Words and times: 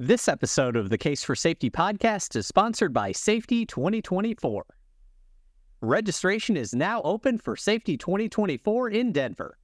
This 0.00 0.26
episode 0.26 0.74
of 0.74 0.90
the 0.90 0.98
Case 0.98 1.22
for 1.22 1.36
Safety 1.36 1.70
podcast 1.70 2.34
is 2.34 2.48
sponsored 2.48 2.92
by 2.92 3.12
Safety 3.12 3.64
2024. 3.64 4.66
Registration 5.82 6.56
is 6.56 6.74
now 6.74 7.00
open 7.02 7.38
for 7.38 7.54
Safety 7.54 7.96
2024 7.96 8.90
in 8.90 9.12
Denver. 9.12 9.56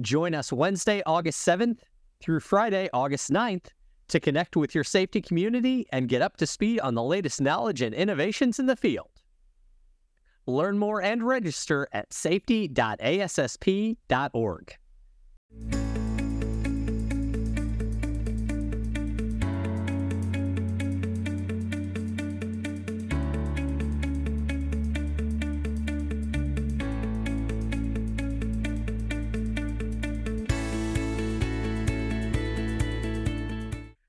Join 0.00 0.34
us 0.34 0.52
Wednesday, 0.52 1.04
August 1.06 1.46
7th 1.46 1.78
through 2.20 2.40
Friday, 2.40 2.88
August 2.92 3.30
9th 3.30 3.66
to 4.08 4.18
connect 4.18 4.56
with 4.56 4.74
your 4.74 4.82
safety 4.82 5.22
community 5.22 5.86
and 5.92 6.08
get 6.08 6.20
up 6.20 6.36
to 6.38 6.48
speed 6.48 6.80
on 6.80 6.96
the 6.96 7.04
latest 7.04 7.40
knowledge 7.40 7.80
and 7.80 7.94
innovations 7.94 8.58
in 8.58 8.66
the 8.66 8.74
field. 8.74 9.22
Learn 10.46 10.78
more 10.78 11.00
and 11.00 11.22
register 11.22 11.86
at 11.92 12.12
safety.assp.org. 12.12 14.76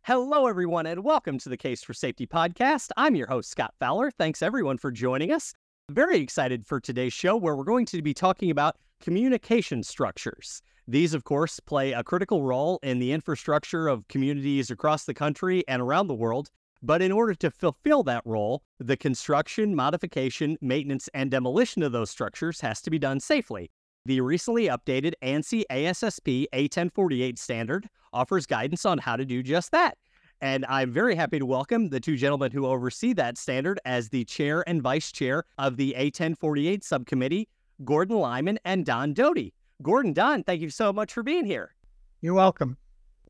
Hello, 0.08 0.46
everyone, 0.46 0.86
and 0.86 1.04
welcome 1.04 1.40
to 1.40 1.50
the 1.50 1.58
Case 1.58 1.84
for 1.84 1.96
Safety 1.96 2.28
podcast. 2.28 2.92
I'm 2.96 3.16
your 3.16 3.26
host, 3.26 3.50
Scott 3.50 3.74
Fowler. 3.80 4.12
Thanks, 4.12 4.44
everyone, 4.44 4.78
for 4.78 4.92
joining 4.92 5.32
us. 5.32 5.52
Very 5.90 6.20
excited 6.20 6.64
for 6.64 6.80
today's 6.80 7.12
show, 7.12 7.36
where 7.36 7.56
we're 7.56 7.64
going 7.64 7.88
to 7.88 8.04
be 8.04 8.14
talking 8.14 8.52
about 8.52 8.78
communication 9.02 9.82
structures. 9.82 10.62
These, 10.88 11.16
of 11.16 11.24
course, 11.24 11.60
play 11.60 11.94
a 11.94 12.04
critical 12.04 12.44
role 12.44 12.78
in 12.84 13.00
the 13.00 13.14
infrastructure 13.14 13.88
of 13.88 14.08
communities 14.08 14.70
across 14.70 15.06
the 15.06 15.16
country 15.16 15.64
and 15.68 15.82
around 15.82 16.06
the 16.06 16.14
world. 16.14 16.52
But 16.84 17.02
in 17.02 17.12
order 17.12 17.34
to 17.34 17.50
fulfill 17.50 18.04
that 18.04 18.22
role, 18.26 18.62
the 18.78 18.98
construction, 18.98 19.74
modification, 19.74 20.56
maintenance, 20.62 21.10
and 21.16 21.32
demolition 21.32 21.82
of 21.82 21.94
those 21.94 22.12
structures 22.12 22.62
has 22.62 22.80
to 22.82 22.92
be 22.92 23.00
done 23.00 23.20
safely. 23.20 23.72
The 24.08 24.22
recently 24.22 24.68
updated 24.68 25.14
ANSI 25.24 25.64
ASSP 25.72 26.46
A1048 26.54 27.40
standard 27.40 27.90
offers 28.14 28.46
guidance 28.46 28.86
on 28.86 29.00
how 29.00 29.16
to 29.16 29.26
do 29.26 29.42
just 29.42 29.72
that. 29.72 29.98
And 30.42 30.64
I'm 30.70 30.92
very 30.92 31.16
happy 31.16 31.40
to 31.40 31.46
welcome 31.46 31.90
the 31.90 32.00
two 32.00 32.16
gentlemen 32.16 32.52
who 32.52 32.68
oversee 32.68 33.14
that 33.14 33.36
standard 33.36 33.80
as 33.84 34.10
the 34.10 34.24
chair 34.24 34.64
and 34.68 34.84
vice 34.84 35.12
chair 35.12 35.44
of 35.58 35.78
the 35.78 35.96
A1048 35.98 36.84
subcommittee, 36.84 37.50
Gordon 37.84 38.18
Lyman 38.18 38.60
and 38.64 38.86
Don 38.86 39.14
Doty. 39.14 39.56
Gordon, 39.82 40.14
Don, 40.14 40.44
thank 40.44 40.62
you 40.62 40.70
so 40.70 40.94
much 40.94 41.12
for 41.12 41.24
being 41.24 41.46
here. 41.46 41.74
You're 42.22 42.36
welcome. 42.36 42.78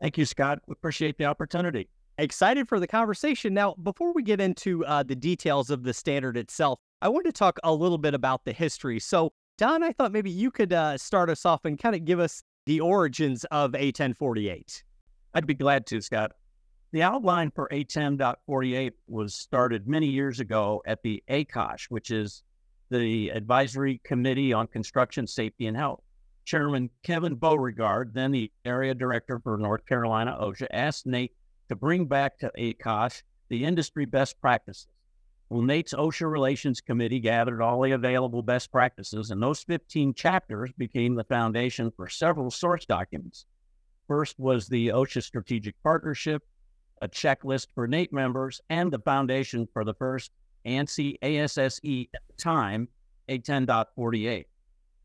Thank 0.01 0.17
you, 0.17 0.25
Scott. 0.25 0.59
We 0.67 0.73
appreciate 0.73 1.17
the 1.17 1.25
opportunity. 1.25 1.87
Excited 2.17 2.67
for 2.67 2.81
the 2.81 2.87
conversation. 2.87 3.53
Now, 3.53 3.75
before 3.81 4.11
we 4.11 4.23
get 4.23 4.41
into 4.41 4.85
uh, 4.85 5.03
the 5.03 5.15
details 5.15 5.69
of 5.69 5.83
the 5.83 5.93
standard 5.93 6.35
itself, 6.35 6.79
I 7.01 7.07
want 7.07 7.25
to 7.27 7.31
talk 7.31 7.59
a 7.63 7.73
little 7.73 7.97
bit 7.97 8.13
about 8.13 8.43
the 8.43 8.51
history. 8.51 8.99
So, 8.99 9.31
Don, 9.57 9.83
I 9.83 9.93
thought 9.93 10.11
maybe 10.11 10.29
you 10.29 10.51
could 10.51 10.73
uh, 10.73 10.97
start 10.97 11.29
us 11.29 11.45
off 11.45 11.63
and 11.63 11.79
kind 11.79 11.95
of 11.95 12.03
give 12.03 12.19
us 12.19 12.43
the 12.65 12.81
origins 12.81 13.45
of 13.45 13.71
A1048. 13.71 14.83
I'd 15.33 15.47
be 15.47 15.53
glad 15.53 15.85
to, 15.87 16.01
Scott. 16.01 16.33
The 16.91 17.03
outline 17.03 17.51
for 17.51 17.69
A10.48 17.71 18.91
was 19.07 19.33
started 19.33 19.87
many 19.87 20.07
years 20.07 20.41
ago 20.41 20.81
at 20.85 21.01
the 21.03 21.23
ACOSH, 21.29 21.85
which 21.89 22.11
is 22.11 22.43
the 22.89 23.29
Advisory 23.29 24.01
Committee 24.03 24.51
on 24.51 24.67
Construction 24.67 25.25
Safety 25.25 25.67
and 25.67 25.77
Health. 25.77 26.01
Chairman 26.43 26.89
Kevin 27.03 27.35
Beauregard, 27.35 28.13
then 28.13 28.31
the 28.31 28.51
area 28.65 28.93
director 28.93 29.39
for 29.39 29.57
North 29.57 29.85
Carolina 29.85 30.37
OSHA, 30.39 30.67
asked 30.71 31.05
NATE 31.05 31.33
to 31.69 31.75
bring 31.75 32.05
back 32.05 32.37
to 32.39 32.51
ACOSH 32.57 33.23
the 33.49 33.63
industry 33.63 34.05
best 34.05 34.39
practices. 34.41 34.87
Well, 35.49 35.61
NATE's 35.61 35.93
OSHA 35.93 36.31
Relations 36.31 36.81
Committee 36.81 37.19
gathered 37.19 37.61
all 37.61 37.81
the 37.81 37.91
available 37.91 38.41
best 38.41 38.71
practices, 38.71 39.29
and 39.29 39.41
those 39.41 39.61
15 39.61 40.15
chapters 40.15 40.71
became 40.75 41.13
the 41.13 41.23
foundation 41.23 41.91
for 41.91 42.09
several 42.09 42.49
source 42.49 42.85
documents. 42.85 43.45
First 44.07 44.39
was 44.39 44.67
the 44.67 44.87
OSHA 44.87 45.21
Strategic 45.21 45.75
Partnership, 45.83 46.41
a 47.01 47.07
checklist 47.07 47.67
for 47.75 47.87
NATE 47.87 48.11
members, 48.11 48.59
and 48.71 48.91
the 48.91 48.97
foundation 48.97 49.67
for 49.71 49.83
the 49.83 49.93
first 49.93 50.31
ANSI 50.65 51.17
ASSE 51.21 52.09
at 52.13 52.21
the 52.27 52.33
time, 52.37 52.87
A10.48. 53.29 54.45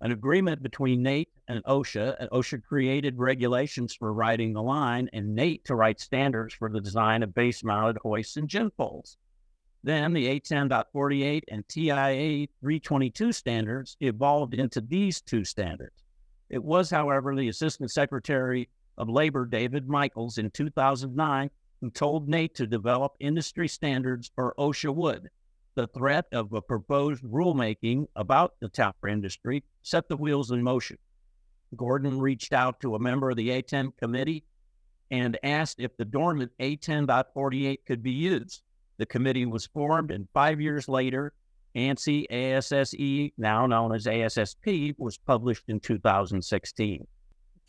An 0.00 0.12
agreement 0.12 0.62
between 0.62 1.02
NATE 1.02 1.28
and 1.48 1.62
OSHA, 1.64 2.16
and 2.18 2.30
OSHA 2.30 2.62
created 2.62 3.18
regulations 3.18 3.94
for 3.94 4.14
riding 4.14 4.54
the 4.54 4.62
line, 4.62 5.10
and 5.12 5.34
NATE 5.34 5.66
to 5.66 5.74
write 5.74 6.00
standards 6.00 6.54
for 6.54 6.70
the 6.70 6.80
design 6.80 7.22
of 7.22 7.34
base 7.34 7.62
mounted 7.62 7.98
hoists 7.98 8.38
and 8.38 8.48
gin 8.48 8.70
poles. 8.70 9.18
Then 9.82 10.12
the 10.12 10.40
A10.48 10.40 11.42
and 11.48 11.66
TIA 11.66 12.46
322 12.60 13.32
standards 13.32 13.96
evolved 14.00 14.54
into 14.54 14.80
these 14.80 15.22
two 15.22 15.44
standards. 15.44 16.04
It 16.50 16.62
was, 16.62 16.90
however, 16.90 17.34
the 17.34 17.48
Assistant 17.48 17.90
Secretary 17.90 18.68
of 18.98 19.08
Labor, 19.08 19.46
David 19.46 19.88
Michaels, 19.88 20.36
in 20.36 20.50
2009, 20.50 21.50
who 21.80 21.90
told 21.90 22.28
NATE 22.28 22.54
to 22.56 22.66
develop 22.66 23.14
industry 23.20 23.68
standards 23.68 24.30
for 24.34 24.54
OSHA 24.58 24.94
wood. 24.94 25.30
The 25.76 25.86
threat 25.86 26.26
of 26.32 26.52
a 26.52 26.60
proposed 26.60 27.22
rulemaking 27.22 28.06
about 28.16 28.54
the 28.60 28.68
tower 28.68 29.08
industry 29.08 29.64
set 29.82 30.08
the 30.08 30.16
wheels 30.16 30.50
in 30.50 30.62
motion. 30.62 30.98
Gordon 31.74 32.20
reached 32.20 32.52
out 32.52 32.80
to 32.80 32.96
a 32.96 32.98
member 32.98 33.30
of 33.30 33.36
the 33.36 33.48
A10 33.48 33.96
committee 33.96 34.44
and 35.10 35.38
asked 35.42 35.80
if 35.80 35.96
the 35.96 36.04
dormant 36.04 36.52
A10.48 36.60 37.78
could 37.86 38.02
be 38.02 38.10
used. 38.10 38.62
The 39.00 39.06
committee 39.06 39.46
was 39.46 39.64
formed, 39.64 40.10
and 40.10 40.28
five 40.34 40.60
years 40.60 40.86
later, 40.86 41.32
ANSI 41.74 42.26
ASSE, 42.30 43.32
now 43.38 43.64
known 43.64 43.94
as 43.94 44.04
ASSP, 44.04 44.94
was 44.98 45.16
published 45.16 45.64
in 45.68 45.80
2016. 45.80 47.06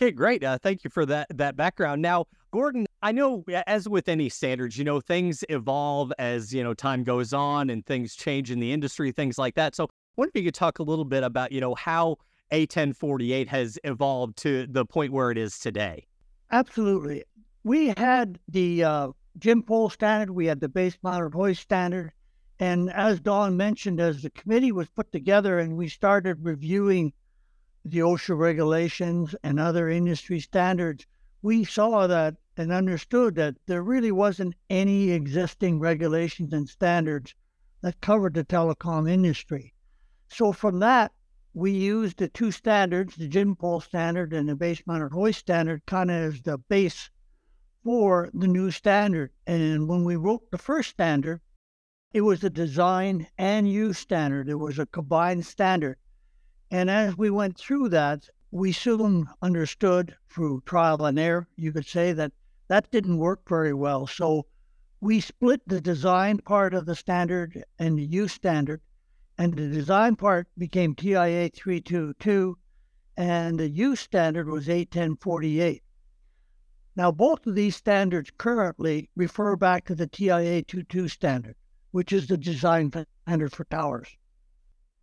Okay, 0.02 0.12
great. 0.12 0.44
Uh, 0.44 0.58
thank 0.62 0.84
you 0.84 0.90
for 0.90 1.06
that 1.06 1.28
that 1.38 1.56
background. 1.56 2.02
Now, 2.02 2.26
Gordon, 2.52 2.86
I 3.02 3.14
know 3.14 3.46
as 3.66 3.88
with 3.88 4.10
any 4.10 4.28
standards, 4.28 4.78
you 4.78 4.84
know, 4.84 5.00
things 5.00 5.46
evolve 5.48 6.12
as 6.20 6.54
you 6.54 6.66
know 6.66 6.74
time 6.74 7.06
goes 7.06 7.32
on 7.32 7.70
and 7.70 7.86
things 7.86 8.14
change 8.14 8.52
in 8.52 8.60
the 8.60 8.74
industry, 8.74 9.14
things 9.14 9.38
like 9.38 9.56
that. 9.56 9.74
So, 9.74 9.86
I 9.86 9.88
wonder 10.18 10.32
if 10.36 10.42
you 10.42 10.48
could 10.50 10.56
talk 10.56 10.80
a 10.80 10.84
little 10.84 11.06
bit 11.06 11.24
about 11.24 11.54
you 11.54 11.62
know 11.62 11.76
how 11.76 12.18
A1048 12.52 13.48
has 13.48 13.80
evolved 13.86 14.36
to 14.40 14.68
the 14.68 14.86
point 14.86 15.14
where 15.14 15.32
it 15.32 15.38
is 15.38 15.58
today. 15.60 16.08
Absolutely. 16.52 17.24
We 17.64 17.94
had 17.96 18.38
the 18.50 18.84
uh, 18.84 19.12
gin 19.42 19.64
pole 19.64 19.90
standard, 19.90 20.30
we 20.30 20.46
had 20.46 20.60
the 20.60 20.70
base 20.70 21.00
mounted 21.02 21.34
hoist 21.34 21.64
standard. 21.64 22.14
And 22.60 22.92
as 22.92 23.20
Don 23.20 23.58
mentioned, 23.58 24.00
as 24.00 24.22
the 24.22 24.30
committee 24.30 24.72
was 24.72 24.88
put 24.90 25.12
together 25.12 25.58
and 25.58 25.76
we 25.76 25.90
started 25.90 26.46
reviewing 26.46 27.12
the 27.84 28.00
OSHA 28.00 28.38
regulations 28.38 29.36
and 29.44 29.60
other 29.60 29.90
industry 29.90 30.40
standards, 30.40 31.08
we 31.42 31.64
saw 31.64 32.06
that 32.06 32.36
and 32.56 32.72
understood 32.72 33.34
that 33.34 33.58
there 33.66 33.82
really 33.82 34.12
wasn't 34.12 34.54
any 34.70 35.10
existing 35.10 35.80
regulations 35.80 36.54
and 36.54 36.70
standards 36.70 37.34
that 37.82 38.00
covered 38.00 38.36
the 38.36 38.46
telecom 38.46 39.10
industry. 39.10 39.74
So 40.30 40.52
from 40.52 40.78
that, 40.82 41.14
we 41.56 41.72
used 41.72 42.20
the 42.20 42.28
two 42.28 42.52
standards, 42.52 43.16
the 43.16 43.28
gin 43.28 43.56
pole 43.56 43.82
standard 43.82 44.34
and 44.34 44.48
the 44.48 44.56
base 44.56 44.84
mounted 44.86 45.14
hoist 45.14 45.40
standard, 45.40 45.84
kind 45.88 46.12
of 46.12 46.18
as 46.18 46.42
the 46.44 46.60
base 46.60 47.10
for 47.84 48.30
the 48.34 48.48
new 48.48 48.70
standard. 48.72 49.32
And 49.48 49.88
when 49.88 50.04
we 50.04 50.16
wrote 50.16 50.52
the 50.52 50.58
first 50.58 50.90
standard, 50.92 51.42
it 52.14 52.22
was 52.22 52.44
a 52.44 52.50
design 52.50 53.28
and 53.38 53.72
use 53.72 53.98
standard. 53.98 54.50
It 54.50 54.56
was 54.60 54.78
a 54.78 54.86
combined 54.86 55.46
standard. 55.46 55.98
And 56.70 56.90
as 56.90 57.18
we 57.18 57.30
went 57.30 57.58
through 57.58 57.90
that, 57.90 58.30
we 58.52 58.72
soon 58.72 59.30
understood 59.42 60.16
through 60.30 60.64
trial 60.66 61.06
and 61.06 61.18
error, 61.18 61.48
you 61.56 61.72
could 61.72 61.86
say, 61.86 62.12
that 62.14 62.34
that 62.68 62.92
didn't 62.92 63.18
work 63.18 63.48
very 63.48 63.74
well. 63.74 64.08
So 64.08 64.46
we 65.00 65.20
split 65.20 65.62
the 65.66 65.82
design 65.82 66.38
part 66.40 66.74
of 66.74 66.86
the 66.86 66.96
standard 66.96 67.64
and 67.80 67.98
the 67.98 68.06
use 68.06 68.34
standard. 68.34 68.82
And 69.38 69.54
the 69.54 69.68
design 69.68 70.16
part 70.18 70.48
became 70.58 70.94
TIA 70.94 71.50
322, 71.50 72.58
and 73.18 73.60
the 73.60 73.70
use 73.70 74.00
standard 74.00 74.48
was 74.48 74.68
A1048. 74.68 75.82
Now, 76.96 77.12
both 77.12 77.48
of 77.48 77.56
these 77.56 77.76
standards 77.76 78.32
currently 78.38 79.10
refer 79.16 79.56
back 79.56 79.86
to 79.86 79.96
the 79.96 80.08
TIA 80.08 80.64
22 80.64 81.08
standard, 81.08 81.56
which 81.92 82.12
is 82.12 82.28
the 82.28 82.38
design 82.38 82.92
standard 83.26 83.54
for 83.54 83.64
towers. 83.66 84.10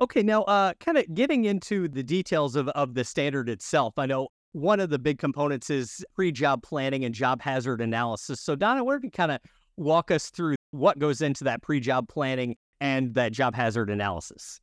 Okay, 0.01 0.23
now, 0.23 0.43
uh, 0.43 0.75
kind 0.81 0.99
of 0.99 1.13
getting 1.15 1.47
into 1.47 1.89
the 1.89 2.03
details 2.03 2.57
of, 2.57 2.69
of 2.69 2.95
the 2.95 3.05
standard 3.05 3.49
itself. 3.49 3.95
I 3.97 4.07
know 4.07 4.29
one 4.53 4.81
of 4.81 4.91
the 4.91 4.99
big 4.99 5.19
components 5.19 5.71
is 5.71 6.05
pre 6.15 6.31
job 6.31 6.63
planning 6.63 7.05
and 7.05 7.15
job 7.15 7.43
hazard 7.43 7.81
analysis. 7.81 8.41
So, 8.41 8.55
Donna, 8.55 8.85
where 8.85 9.01
can 9.01 9.11
kind 9.11 9.33
of 9.33 9.41
walk 9.77 10.11
us 10.11 10.31
through 10.31 10.57
what 10.71 10.99
goes 10.99 11.21
into 11.23 11.45
that 11.45 11.63
pre 11.63 11.81
job 11.81 12.09
planning 12.09 12.57
and 12.81 13.15
that 13.15 13.33
job 13.33 13.55
hazard 13.55 13.91
analysis? 13.91 14.61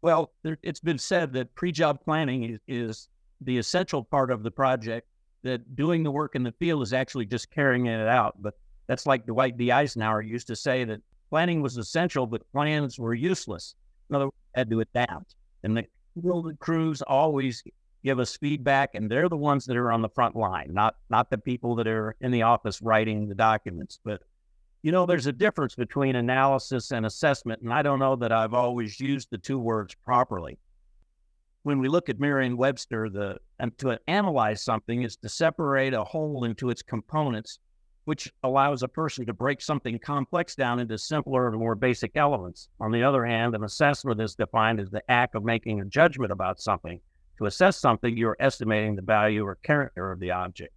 Well, 0.00 0.32
there, 0.42 0.58
it's 0.62 0.80
been 0.80 0.98
said 0.98 1.32
that 1.34 1.54
pre 1.54 1.70
job 1.70 2.00
planning 2.02 2.44
is, 2.44 2.60
is 2.66 3.08
the 3.40 3.58
essential 3.58 4.02
part 4.02 4.30
of 4.30 4.42
the 4.42 4.50
project 4.50 5.06
that 5.42 5.76
doing 5.76 6.02
the 6.02 6.10
work 6.10 6.34
in 6.34 6.42
the 6.42 6.52
field 6.52 6.82
is 6.82 6.92
actually 6.92 7.26
just 7.26 7.50
carrying 7.50 7.86
it 7.86 8.08
out. 8.08 8.40
But 8.40 8.54
That's 8.86 9.06
like 9.06 9.26
Dwight 9.26 9.56
D. 9.56 9.72
Eisenhower 9.72 10.22
used 10.22 10.46
to 10.48 10.56
say 10.56 10.84
that 10.84 11.00
planning 11.30 11.62
was 11.62 11.76
essential, 11.76 12.26
but 12.26 12.42
plans 12.52 12.98
were 12.98 13.14
useless. 13.14 13.74
In 14.10 14.16
other 14.16 14.26
words, 14.26 14.36
had 14.54 14.70
to 14.70 14.80
adapt. 14.80 15.34
And 15.62 15.76
the 15.76 15.86
field 16.20 16.58
crews 16.58 17.02
always 17.02 17.62
give 18.04 18.18
us 18.18 18.36
feedback, 18.36 18.90
and 18.94 19.10
they're 19.10 19.28
the 19.28 19.36
ones 19.36 19.64
that 19.66 19.76
are 19.76 19.92
on 19.92 20.02
the 20.02 20.08
front 20.08 20.34
line, 20.36 20.70
not 20.72 20.96
not 21.08 21.30
the 21.30 21.38
people 21.38 21.74
that 21.76 21.86
are 21.86 22.16
in 22.20 22.30
the 22.32 22.42
office 22.42 22.82
writing 22.82 23.28
the 23.28 23.34
documents. 23.34 23.98
But 24.04 24.22
you 24.82 24.90
know, 24.90 25.06
there's 25.06 25.28
a 25.28 25.32
difference 25.32 25.76
between 25.76 26.16
analysis 26.16 26.90
and 26.90 27.06
assessment, 27.06 27.62
and 27.62 27.72
I 27.72 27.82
don't 27.82 28.00
know 28.00 28.16
that 28.16 28.32
I've 28.32 28.54
always 28.54 28.98
used 28.98 29.28
the 29.30 29.38
two 29.38 29.58
words 29.58 29.94
properly. 30.04 30.58
When 31.64 31.78
we 31.78 31.88
look 31.88 32.08
at 32.08 32.18
Merriam-Webster, 32.18 33.08
the 33.08 33.38
and 33.60 33.76
to 33.78 33.98
analyze 34.08 34.62
something 34.62 35.02
is 35.02 35.16
to 35.18 35.28
separate 35.28 35.94
a 35.94 36.02
whole 36.02 36.42
into 36.42 36.70
its 36.70 36.82
components, 36.82 37.60
which 38.04 38.32
allows 38.42 38.82
a 38.82 38.88
person 38.88 39.24
to 39.26 39.32
break 39.32 39.60
something 39.60 39.96
complex 40.00 40.56
down 40.56 40.80
into 40.80 40.98
simpler 40.98 41.46
and 41.46 41.56
more 41.56 41.76
basic 41.76 42.16
elements. 42.16 42.68
On 42.80 42.90
the 42.90 43.04
other 43.04 43.24
hand, 43.24 43.54
an 43.54 43.62
assessment 43.62 44.20
is 44.20 44.34
defined 44.34 44.80
as 44.80 44.90
the 44.90 45.08
act 45.08 45.36
of 45.36 45.44
making 45.44 45.80
a 45.80 45.84
judgment 45.84 46.32
about 46.32 46.60
something. 46.60 47.00
To 47.38 47.46
assess 47.46 47.76
something, 47.76 48.16
you're 48.16 48.36
estimating 48.40 48.96
the 48.96 49.02
value 49.02 49.44
or 49.44 49.54
character 49.62 50.10
of 50.10 50.18
the 50.18 50.32
object. 50.32 50.74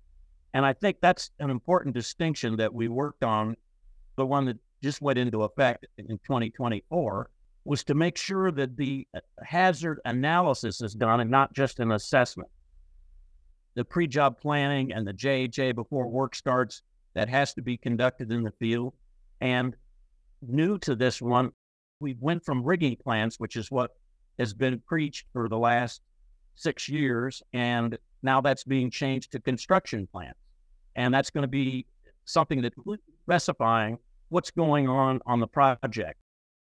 And 0.53 0.63
I 0.63 0.73
think 0.73 0.97
that's 1.01 1.31
an 1.39 1.49
important 1.49 1.95
distinction 1.95 2.57
that 2.57 2.73
we 2.73 2.89
worked 2.89 3.23
on 3.23 3.57
the 4.17 4.25
one 4.25 4.45
that 4.45 4.57
just 4.83 5.01
went 5.01 5.17
into 5.17 5.43
effect 5.43 5.87
in 5.97 6.19
2024, 6.19 7.29
was 7.65 7.83
to 7.83 7.95
make 7.95 8.17
sure 8.17 8.51
that 8.51 8.77
the 8.77 9.07
uh, 9.15 9.19
hazard 9.43 9.99
analysis 10.05 10.81
is 10.81 10.93
done 10.93 11.19
and 11.19 11.29
not 11.29 11.51
just 11.53 11.79
an 11.79 11.91
assessment. 11.91 12.49
The 13.73 13.83
pre 13.83 14.07
job 14.07 14.39
planning 14.39 14.93
and 14.93 15.05
the 15.05 15.13
JHA 15.13 15.75
before 15.75 16.07
work 16.07 16.35
starts, 16.35 16.81
that 17.15 17.29
has 17.29 17.53
to 17.55 17.61
be 17.61 17.77
conducted 17.77 18.31
in 18.31 18.43
the 18.43 18.51
field. 18.51 18.93
And 19.41 19.75
new 20.41 20.77
to 20.79 20.95
this 20.95 21.21
one, 21.21 21.51
we 21.99 22.15
went 22.19 22.45
from 22.45 22.63
rigging 22.63 22.97
plans, 22.97 23.39
which 23.39 23.55
is 23.55 23.71
what 23.71 23.91
has 24.37 24.53
been 24.53 24.81
preached 24.85 25.25
for 25.33 25.49
the 25.49 25.57
last 25.57 26.01
six 26.55 26.87
years, 26.87 27.41
and 27.53 27.97
now 28.21 28.41
that's 28.41 28.63
being 28.63 28.91
changed 28.91 29.31
to 29.31 29.39
construction 29.39 30.07
plans. 30.11 30.35
And 30.95 31.13
that's 31.13 31.29
going 31.29 31.43
to 31.43 31.47
be 31.47 31.85
something 32.25 32.61
that 32.61 32.73
specifying 33.23 33.97
what's 34.29 34.51
going 34.51 34.87
on 34.87 35.21
on 35.25 35.39
the 35.39 35.47
project, 35.47 36.19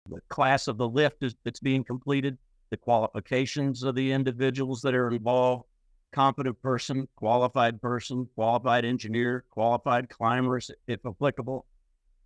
the 0.10 0.22
class 0.30 0.68
of 0.68 0.78
the 0.78 0.88
lift 0.88 1.24
is, 1.24 1.36
that's 1.44 1.60
being 1.60 1.84
completed, 1.84 2.38
the 2.70 2.78
qualifications 2.78 3.84
of 3.84 3.96
the 3.96 4.12
individuals 4.12 4.82
that 4.82 4.96
are 4.96 5.10
involved, 5.10 5.66
competent 6.12 6.62
person, 6.62 7.08
qualified 7.16 7.82
person, 7.82 8.28
qualified 8.36 8.86
engineer, 8.86 9.46
qualified 9.50 10.10
climbers, 10.10 10.72
if 10.88 11.00
applicable. 11.06 11.66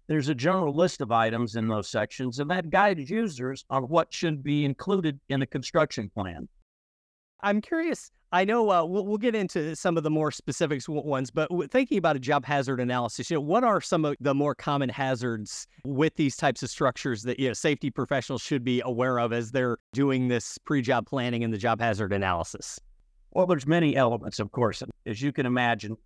There's 0.07 0.29
a 0.29 0.35
general 0.35 0.75
list 0.75 1.01
of 1.01 1.11
items 1.11 1.55
in 1.55 1.67
those 1.67 1.89
sections, 1.89 2.39
and 2.39 2.49
that 2.51 2.69
guides 2.69 3.09
users 3.09 3.65
on 3.69 3.83
what 3.83 4.13
should 4.13 4.43
be 4.43 4.65
included 4.65 5.19
in 5.29 5.41
a 5.41 5.47
construction 5.47 6.09
plan. 6.13 6.47
I'm 7.43 7.61
curious. 7.61 8.11
I 8.33 8.45
know 8.45 8.69
uh, 8.69 8.85
we'll, 8.85 9.05
we'll 9.05 9.17
get 9.17 9.35
into 9.35 9.75
some 9.75 9.97
of 9.97 10.03
the 10.03 10.09
more 10.09 10.31
specifics 10.31 10.87
ones, 10.87 11.31
but 11.31 11.49
thinking 11.69 11.97
about 11.97 12.15
a 12.15 12.19
job 12.19 12.45
hazard 12.45 12.79
analysis, 12.79 13.29
you 13.29 13.35
know, 13.35 13.41
what 13.41 13.63
are 13.65 13.81
some 13.81 14.05
of 14.05 14.15
the 14.21 14.33
more 14.33 14.55
common 14.55 14.87
hazards 14.87 15.67
with 15.83 16.15
these 16.15 16.37
types 16.37 16.63
of 16.63 16.69
structures 16.69 17.23
that 17.23 17.39
you 17.39 17.47
know 17.47 17.53
safety 17.53 17.89
professionals 17.89 18.41
should 18.41 18.63
be 18.63 18.81
aware 18.85 19.19
of 19.19 19.33
as 19.33 19.51
they're 19.51 19.77
doing 19.93 20.29
this 20.29 20.57
pre-job 20.59 21.05
planning 21.07 21.43
and 21.43 21.53
the 21.53 21.57
job 21.57 21.81
hazard 21.81 22.13
analysis? 22.13 22.79
Well, 23.31 23.47
there's 23.47 23.67
many 23.67 23.95
elements, 23.97 24.39
of 24.39 24.51
course, 24.51 24.81
as 25.05 25.21
you 25.21 25.31
can 25.33 25.45
imagine. 25.45 25.97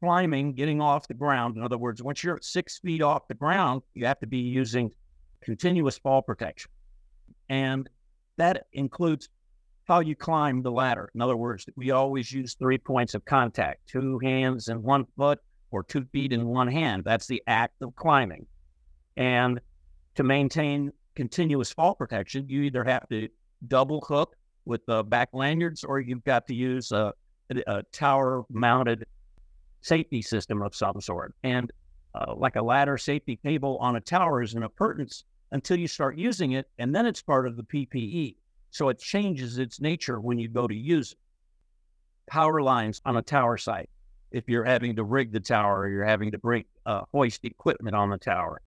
Climbing, 0.00 0.52
getting 0.52 0.82
off 0.82 1.08
the 1.08 1.14
ground. 1.14 1.56
In 1.56 1.62
other 1.62 1.78
words, 1.78 2.02
once 2.02 2.22
you're 2.22 2.38
six 2.42 2.78
feet 2.80 3.00
off 3.00 3.28
the 3.28 3.34
ground, 3.34 3.80
you 3.94 4.04
have 4.04 4.18
to 4.20 4.26
be 4.26 4.38
using 4.38 4.90
continuous 5.42 5.96
fall 5.98 6.20
protection, 6.20 6.70
and 7.48 7.88
that 8.36 8.66
includes 8.72 9.30
how 9.86 10.00
you 10.00 10.14
climb 10.14 10.62
the 10.62 10.70
ladder. 10.70 11.10
In 11.14 11.20
other 11.20 11.36
words, 11.36 11.66
we 11.76 11.90
always 11.90 12.30
use 12.32 12.54
three 12.54 12.78
points 12.78 13.14
of 13.14 13.24
contact 13.24 13.86
two 13.86 14.18
hands 14.18 14.68
and 14.68 14.82
one 14.82 15.06
foot, 15.16 15.40
or 15.70 15.82
two 15.82 16.04
feet 16.12 16.32
and 16.32 16.46
one 16.46 16.68
hand. 16.68 17.04
That's 17.04 17.26
the 17.26 17.42
act 17.46 17.82
of 17.82 17.94
climbing. 17.96 18.46
And 19.16 19.60
to 20.14 20.22
maintain 20.22 20.92
continuous 21.14 21.72
fall 21.72 21.94
protection, 21.94 22.48
you 22.48 22.62
either 22.62 22.84
have 22.84 23.08
to 23.08 23.28
double 23.68 24.00
hook 24.06 24.36
with 24.64 24.84
the 24.86 25.02
back 25.04 25.28
lanyards 25.32 25.84
or 25.84 26.00
you've 26.00 26.24
got 26.24 26.46
to 26.46 26.54
use 26.54 26.92
a, 26.92 27.12
a 27.66 27.82
tower 27.92 28.44
mounted 28.50 29.04
safety 29.82 30.22
system 30.22 30.62
of 30.62 30.74
some 30.74 31.00
sort. 31.00 31.34
And 31.42 31.72
uh, 32.14 32.34
like 32.34 32.56
a 32.56 32.62
ladder 32.62 32.98
safety 32.98 33.38
cable 33.44 33.78
on 33.78 33.96
a 33.96 34.00
tower 34.00 34.42
is 34.42 34.54
an 34.54 34.62
appurtenance 34.62 35.24
until 35.52 35.78
you 35.78 35.86
start 35.86 36.18
using 36.18 36.52
it, 36.52 36.66
and 36.78 36.94
then 36.94 37.06
it's 37.06 37.22
part 37.22 37.46
of 37.46 37.56
the 37.56 37.62
PPE. 37.62 38.34
So 38.76 38.90
it 38.90 38.98
changes 38.98 39.56
its 39.56 39.80
nature 39.80 40.20
when 40.20 40.38
you 40.38 40.48
go 40.48 40.66
to 40.66 40.74
use 40.74 41.12
it. 41.12 41.18
Power 42.28 42.60
lines 42.60 43.00
on 43.06 43.16
a 43.16 43.22
tower 43.22 43.56
site, 43.56 43.88
if 44.32 44.50
you're 44.50 44.64
having 44.64 44.96
to 44.96 45.02
rig 45.02 45.32
the 45.32 45.40
tower 45.40 45.78
or 45.78 45.88
you're 45.88 46.04
having 46.04 46.30
to 46.32 46.38
bring 46.38 46.66
uh, 46.84 47.00
hoist 47.10 47.46
equipment 47.46 47.96
on 47.96 48.10
the 48.10 48.18
tower. 48.18 48.60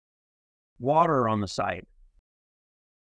Water 0.81 1.29
on 1.29 1.43
the 1.43 1.47
site. 1.47 1.87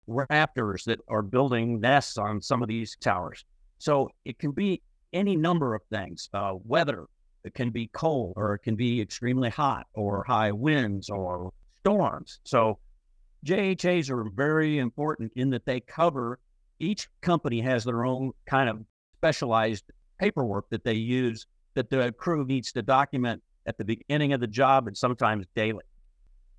Raptors 0.07 0.83
that 0.83 0.99
are 1.07 1.23
building 1.23 1.79
nests 1.79 2.19
on 2.19 2.39
some 2.39 2.61
of 2.61 2.67
these 2.67 2.95
towers. 3.01 3.45
So 3.79 4.11
it 4.23 4.37
can 4.37 4.51
be 4.51 4.83
any 5.11 5.35
number 5.35 5.73
of 5.73 5.81
things. 5.91 6.29
Uh, 6.35 6.53
weather, 6.63 7.07
it 7.43 7.55
can 7.55 7.71
be 7.71 7.89
cold 7.93 8.33
or 8.35 8.53
it 8.53 8.59
can 8.59 8.75
be 8.75 9.01
extremely 9.01 9.49
hot 9.49 9.87
or 9.95 10.23
high 10.27 10.51
winds 10.51 11.09
or 11.09 11.51
storms. 11.79 12.41
So 12.43 12.77
JHAs 13.43 14.11
are 14.11 14.29
very 14.35 14.77
important 14.77 15.31
in 15.35 15.49
that 15.49 15.65
they 15.65 15.79
cover 15.79 16.37
each 16.81 17.07
company 17.21 17.61
has 17.61 17.83
their 17.83 18.05
own 18.05 18.31
kind 18.45 18.69
of 18.69 18.81
specialized 19.17 19.85
paperwork 20.19 20.69
that 20.69 20.83
they 20.83 20.93
use 20.93 21.45
that 21.73 21.89
the 21.89 22.11
crew 22.17 22.45
needs 22.45 22.71
to 22.73 22.81
document 22.81 23.41
at 23.65 23.77
the 23.77 23.85
beginning 23.85 24.33
of 24.33 24.39
the 24.39 24.47
job 24.47 24.87
and 24.87 24.97
sometimes 24.97 25.45
daily. 25.55 25.83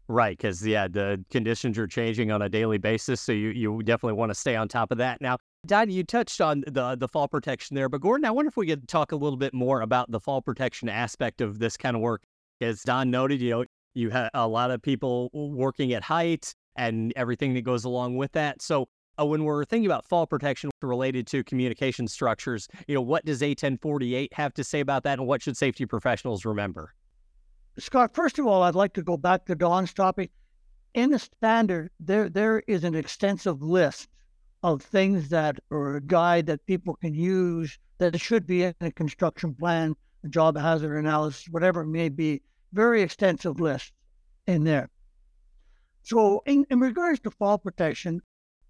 Right, 0.08 0.36
because 0.36 0.66
yeah, 0.66 0.88
the 0.88 1.24
conditions 1.30 1.78
are 1.78 1.86
changing 1.86 2.30
on 2.32 2.42
a 2.42 2.48
daily 2.48 2.78
basis, 2.78 3.20
so 3.20 3.32
you 3.32 3.50
you 3.50 3.82
definitely 3.82 4.18
want 4.18 4.30
to 4.30 4.34
stay 4.34 4.56
on 4.56 4.68
top 4.68 4.90
of 4.90 4.98
that. 4.98 5.20
Now, 5.20 5.38
Don, 5.66 5.90
you 5.90 6.02
touched 6.02 6.40
on 6.40 6.64
the 6.66 6.96
the 6.96 7.08
fall 7.08 7.28
protection 7.28 7.76
there, 7.76 7.88
but 7.88 8.00
Gordon, 8.00 8.24
I 8.24 8.30
wonder 8.30 8.48
if 8.48 8.56
we 8.56 8.66
could 8.66 8.88
talk 8.88 9.12
a 9.12 9.16
little 9.16 9.36
bit 9.36 9.54
more 9.54 9.80
about 9.80 10.10
the 10.10 10.20
fall 10.20 10.42
protection 10.42 10.88
aspect 10.88 11.40
of 11.40 11.58
this 11.58 11.76
kind 11.76 11.96
of 11.96 12.02
work. 12.02 12.22
As 12.60 12.82
Don 12.82 13.10
noted, 13.10 13.40
you 13.40 13.50
know, 13.50 13.64
you 13.94 14.10
have 14.10 14.30
a 14.34 14.46
lot 14.46 14.70
of 14.70 14.82
people 14.82 15.30
working 15.32 15.92
at 15.92 16.02
height 16.02 16.52
and 16.76 17.12
everything 17.16 17.54
that 17.54 17.62
goes 17.62 17.84
along 17.84 18.16
with 18.16 18.32
that. 18.32 18.60
So, 18.60 18.88
uh, 19.18 19.26
when 19.26 19.44
we're 19.44 19.64
thinking 19.64 19.86
about 19.86 20.06
fall 20.06 20.26
protection 20.26 20.70
related 20.80 21.26
to 21.28 21.44
communication 21.44 22.08
structures, 22.08 22.68
you 22.86 22.94
know, 22.94 23.00
what 23.00 23.24
does 23.24 23.40
A1048 23.40 24.32
have 24.32 24.54
to 24.54 24.64
say 24.64 24.80
about 24.80 25.04
that, 25.04 25.18
and 25.18 25.26
what 25.26 25.42
should 25.42 25.56
safety 25.56 25.86
professionals 25.86 26.44
remember? 26.44 26.94
Scott, 27.78 28.14
first 28.14 28.38
of 28.38 28.46
all, 28.46 28.62
I'd 28.62 28.74
like 28.74 28.92
to 28.94 29.02
go 29.02 29.16
back 29.16 29.46
to 29.46 29.54
Don's 29.54 29.92
topic. 29.92 30.30
In 30.94 31.10
the 31.10 31.18
standard, 31.18 31.90
there 32.00 32.28
there 32.28 32.62
is 32.66 32.84
an 32.84 32.94
extensive 32.94 33.62
list 33.62 34.08
of 34.62 34.82
things 34.82 35.30
that 35.30 35.58
or 35.70 35.96
a 35.96 36.00
guide 36.00 36.46
that 36.46 36.66
people 36.66 36.96
can 36.96 37.14
use 37.14 37.78
that 37.98 38.20
should 38.20 38.46
be 38.46 38.64
in 38.64 38.74
a 38.80 38.92
construction 38.92 39.54
plan, 39.54 39.94
a 40.24 40.28
job 40.28 40.56
hazard 40.56 40.96
analysis, 40.98 41.48
whatever 41.50 41.82
it 41.82 41.86
may 41.86 42.08
be. 42.08 42.42
Very 42.72 43.02
extensive 43.02 43.60
list 43.60 43.92
in 44.46 44.64
there. 44.64 44.90
So, 46.02 46.42
in, 46.46 46.66
in 46.70 46.80
regards 46.80 47.20
to 47.20 47.30
fall 47.30 47.58
protection, 47.58 48.20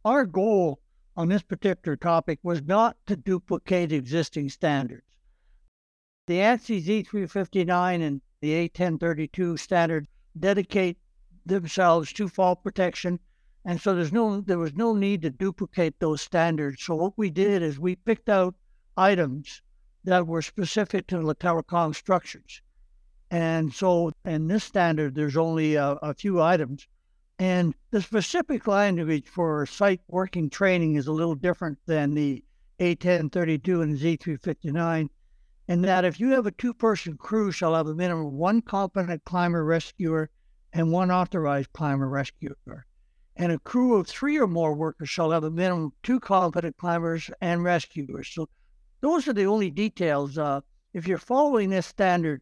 our 0.05 0.25
goal 0.25 0.81
on 1.17 1.29
this 1.29 1.43
particular 1.43 1.97
topic 1.97 2.39
was 2.43 2.63
not 2.63 2.97
to 3.07 3.15
duplicate 3.17 3.93
existing 3.93 4.49
standards. 4.49 5.07
The 6.27 6.39
ANSI 6.39 6.83
Z359 6.83 8.03
and 8.03 8.23
the 8.41 8.69
A1032 8.69 9.59
standard 9.59 10.09
dedicate 10.39 10.99
themselves 11.45 12.13
to 12.15 12.29
fall 12.29 12.57
protection, 12.57 13.21
and 13.65 13.81
so 13.81 13.95
there's 13.95 14.13
no 14.13 14.41
there 14.41 14.59
was 14.59 14.75
no 14.75 14.95
need 14.95 15.23
to 15.23 15.31
duplicate 15.31 16.01
those 16.01 16.23
standards. 16.23 16.83
So 16.83 16.97
what 16.97 17.19
we 17.19 17.31
did 17.31 17.63
is 17.63 17.79
we 17.79 17.97
picked 17.97 18.29
out 18.29 18.55
items 18.97 19.63
that 20.05 20.27
were 20.27 20.43
specific 20.43 21.07
to 21.09 21.19
the 21.19 21.35
telecom 21.35 21.95
structures, 21.95 22.63
and 23.31 23.73
so 23.73 24.13
in 24.25 24.49
this 24.49 24.65
standard 24.65 25.15
there's 25.15 25.37
only 25.37 25.75
a, 25.75 25.91
a 26.03 26.15
few 26.15 26.41
items 26.41 26.89
and 27.43 27.75
the 27.91 28.01
specific 28.01 28.69
language 28.69 29.27
for 29.27 29.67
site 29.67 30.01
working 30.07 30.49
training 30.49 30.95
is 30.95 31.09
a 31.09 31.13
little 31.13 31.35
different 31.35 31.77
than 31.87 32.15
the 32.15 32.45
A1032 32.79 33.83
and 33.83 33.99
the 33.99 34.17
Z359, 34.17 35.09
in 35.67 35.83
that 35.83 36.05
if 36.05 36.21
you 36.21 36.31
have 36.31 36.47
a 36.47 36.53
two 36.53 36.73
person 36.73 37.17
crew, 37.17 37.51
shall 37.51 37.75
have 37.75 37.89
a 37.89 37.97
minimum 37.97 38.27
of 38.27 38.33
one 38.33 38.63
competent 38.63 39.25
climber 39.25 39.65
rescuer 39.65 40.31
and 40.73 40.93
one 40.93 41.11
authorized 41.11 41.73
climber 41.73 42.09
rescuer. 42.09 42.87
And 43.35 43.51
a 43.51 43.59
crew 43.59 43.97
of 43.97 44.07
three 44.07 44.39
or 44.39 44.47
more 44.47 44.73
workers 44.73 45.09
shall 45.09 45.33
have 45.33 45.43
a 45.43 45.51
minimum 45.51 45.87
of 45.87 45.93
two 46.05 46.21
competent 46.21 46.77
climbers 46.77 47.29
and 47.41 47.65
rescuers. 47.65 48.29
So 48.29 48.49
those 49.01 49.27
are 49.27 49.33
the 49.33 49.47
only 49.47 49.73
details. 49.73 50.39
Uh, 50.39 50.61
if 50.95 51.09
you're 51.09 51.19
following 51.19 51.71
this 51.71 51.89
standard, 51.89 52.41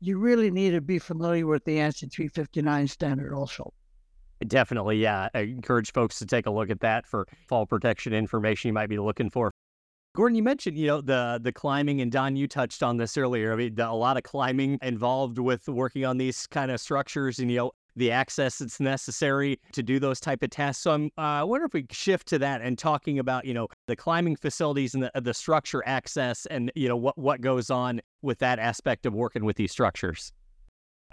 you 0.00 0.18
really 0.18 0.50
need 0.50 0.72
to 0.72 0.82
be 0.82 0.98
familiar 0.98 1.46
with 1.46 1.64
the 1.64 1.78
ANSI 1.78 2.12
359 2.12 2.86
standard 2.88 3.32
also. 3.32 3.72
Definitely, 4.48 4.98
yeah. 4.98 5.28
I 5.34 5.40
encourage 5.40 5.92
folks 5.92 6.18
to 6.18 6.26
take 6.26 6.46
a 6.46 6.50
look 6.50 6.70
at 6.70 6.80
that 6.80 7.06
for 7.06 7.26
fall 7.48 7.66
protection 7.66 8.12
information 8.12 8.68
you 8.68 8.72
might 8.72 8.88
be 8.88 8.98
looking 8.98 9.30
for. 9.30 9.52
Gordon, 10.14 10.36
you 10.36 10.42
mentioned 10.42 10.76
you 10.76 10.88
know 10.88 11.00
the 11.00 11.40
the 11.42 11.52
climbing, 11.52 12.02
and 12.02 12.12
Don, 12.12 12.36
you 12.36 12.46
touched 12.46 12.82
on 12.82 12.98
this 12.98 13.16
earlier. 13.16 13.52
I 13.52 13.56
mean, 13.56 13.80
a 13.80 13.94
lot 13.94 14.18
of 14.18 14.22
climbing 14.24 14.78
involved 14.82 15.38
with 15.38 15.66
working 15.68 16.04
on 16.04 16.18
these 16.18 16.46
kind 16.46 16.70
of 16.70 16.80
structures, 16.80 17.38
and 17.38 17.50
you 17.50 17.56
know 17.56 17.72
the 17.96 18.10
access 18.10 18.58
that's 18.58 18.80
necessary 18.80 19.58
to 19.72 19.82
do 19.82 19.98
those 19.98 20.20
type 20.20 20.42
of 20.42 20.50
tasks. 20.50 20.82
So 20.82 20.92
I'm, 20.92 21.06
uh, 21.18 21.20
I 21.20 21.42
wonder 21.44 21.66
if 21.66 21.72
we 21.72 21.86
shift 21.90 22.26
to 22.28 22.38
that 22.38 22.62
and 22.62 22.78
talking 22.78 23.18
about 23.18 23.46
you 23.46 23.54
know 23.54 23.68
the 23.86 23.96
climbing 23.96 24.36
facilities 24.36 24.94
and 24.94 25.02
the 25.02 25.10
the 25.20 25.32
structure 25.32 25.82
access, 25.86 26.44
and 26.46 26.70
you 26.74 26.88
know 26.88 26.96
what 26.96 27.16
what 27.16 27.40
goes 27.40 27.70
on 27.70 28.02
with 28.20 28.38
that 28.40 28.58
aspect 28.58 29.06
of 29.06 29.14
working 29.14 29.46
with 29.46 29.56
these 29.56 29.72
structures. 29.72 30.30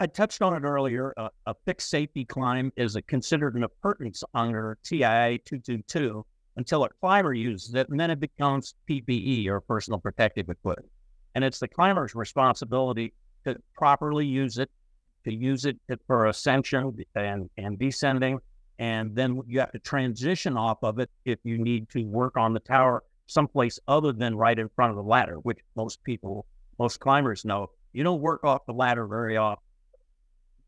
I 0.02 0.08
touched 0.08 0.42
on 0.42 0.54
it 0.54 0.66
earlier. 0.66 1.14
Uh, 1.18 1.28
a 1.46 1.54
fixed 1.66 1.90
safety 1.90 2.24
climb 2.24 2.72
is 2.78 2.96
a, 2.96 3.02
considered 3.02 3.56
an 3.56 3.64
appurtenance 3.64 4.24
under 4.34 4.78
TIA 4.84 5.38
222 5.40 6.26
until 6.56 6.86
a 6.86 6.90
climber 7.02 7.34
uses 7.34 7.76
it, 7.76 7.90
and 7.90 8.00
then 8.00 8.10
it 8.10 8.20
becomes 8.20 8.76
PPE 8.90 9.48
or 9.48 9.60
personal 9.60 10.00
protective 10.00 10.50
equipment. 10.50 10.90
And 11.36 11.44
it's 11.44 11.60
the 11.60 11.68
climber's 11.68 12.16
responsibility 12.16 13.14
to 13.44 13.58
properly 13.74 14.26
use 14.26 14.58
it, 14.58 14.70
to 15.26 15.34
use 15.34 15.66
it 15.66 15.78
for 16.08 16.28
ascension 16.28 16.98
and, 17.16 17.50
and 17.58 17.78
descending. 17.78 18.40
And 18.80 19.14
then 19.14 19.42
you 19.48 19.60
have 19.60 19.74
to 19.74 19.80
transition 19.80 20.56
off 20.56 20.78
of 20.82 21.00
it 21.00 21.10
if 21.26 21.40
you 21.44 21.58
need 21.58 21.90
to 21.90 22.04
work 22.06 22.38
on 22.38 22.54
the 22.54 22.62
tower 22.62 23.04
someplace 23.28 23.80
other 23.88 24.14
than 24.14 24.36
right 24.36 24.58
in 24.58 24.70
front 24.70 24.92
of 24.92 24.96
the 24.96 25.04
ladder, 25.04 25.36
which 25.36 25.60
most 25.76 26.02
people, 26.06 26.46
most 26.80 27.02
climbers 27.02 27.44
know. 27.44 27.70
You 27.92 28.04
don't 28.04 28.22
work 28.22 28.46
off 28.46 28.66
the 28.66 28.74
ladder 28.74 29.06
very 29.06 29.36
often. 29.36 29.64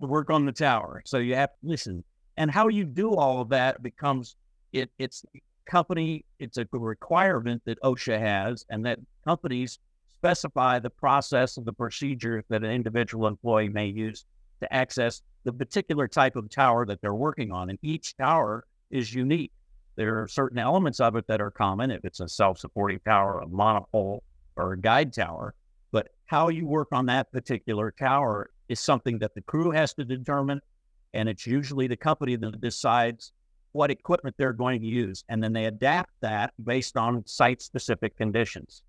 Work 0.02 0.30
on 0.30 0.46
the 0.46 0.52
tower. 0.52 1.02
So 1.06 1.20
you 1.20 1.36
have 1.36 1.50
to 1.50 1.68
listen. 1.68 2.04
And 2.38 2.50
how 2.50 2.70
you 2.70 2.86
do 2.86 3.16
all 3.16 3.42
of 3.42 3.50
that 3.50 3.84
becomes 3.84 4.36
it, 4.74 4.90
it's 4.98 5.24
company, 5.66 6.26
it's 6.40 6.58
a 6.58 6.68
requirement 6.72 7.62
that 7.66 7.80
OSHA 7.82 8.20
has, 8.20 8.66
and 8.70 8.86
that 8.86 9.00
companies 9.26 9.80
specify 10.10 10.80
the 10.80 10.90
process 10.90 11.58
and 11.58 11.66
the 11.66 11.74
procedure 11.74 12.44
that 12.50 12.64
an 12.64 12.72
individual 12.72 13.28
employee 13.28 13.70
may 13.70 13.88
use 13.88 14.26
to 14.60 14.74
access 14.74 15.22
the 15.44 15.54
particular 15.54 16.08
type 16.08 16.36
of 16.36 16.50
tower 16.50 16.86
that 16.86 17.02
they're 17.02 17.14
working 17.14 17.52
on. 17.52 17.70
And 17.70 17.80
each 17.82 18.16
tower 18.18 18.66
is 18.92 19.14
unique. 19.14 19.52
There 19.96 20.22
are 20.22 20.28
certain 20.28 20.60
elements 20.60 21.00
of 21.00 21.16
it 21.16 21.28
that 21.28 21.42
are 21.42 21.52
common 21.52 21.92
if 21.92 22.06
it's 22.06 22.20
a 22.20 22.28
self 22.28 22.60
supporting 22.60 23.00
tower, 23.00 23.40
a 23.40 23.48
monopole, 23.48 24.24
or 24.56 24.74
a 24.74 24.78
guyed 24.78 25.14
tower. 25.14 25.54
But 25.92 26.10
how 26.26 26.50
you 26.50 26.66
work 26.66 26.90
on 26.92 27.08
that 27.08 27.32
particular 27.32 27.92
tower 27.92 28.50
is 28.72 28.80
something 28.80 29.20
that 29.20 29.36
the 29.36 29.42
crew 29.42 29.72
has 29.72 29.94
to 29.96 30.06
determine. 30.06 30.62
And 31.14 31.28
it's 31.28 31.46
usually 31.46 31.88
the 31.88 31.98
company 31.98 32.36
that 32.38 32.62
decides 32.62 33.34
what 33.74 33.92
equipment 33.92 34.36
they're 34.38 34.54
going 34.54 34.82
to 34.82 34.88
use, 34.88 35.24
and 35.30 35.42
then 35.44 35.54
they 35.54 35.66
adapt 35.66 36.12
that 36.22 36.54
based 36.64 36.98
on 36.98 37.26
site 37.26 37.62
specific 37.62 38.18
conditions. 38.18 38.84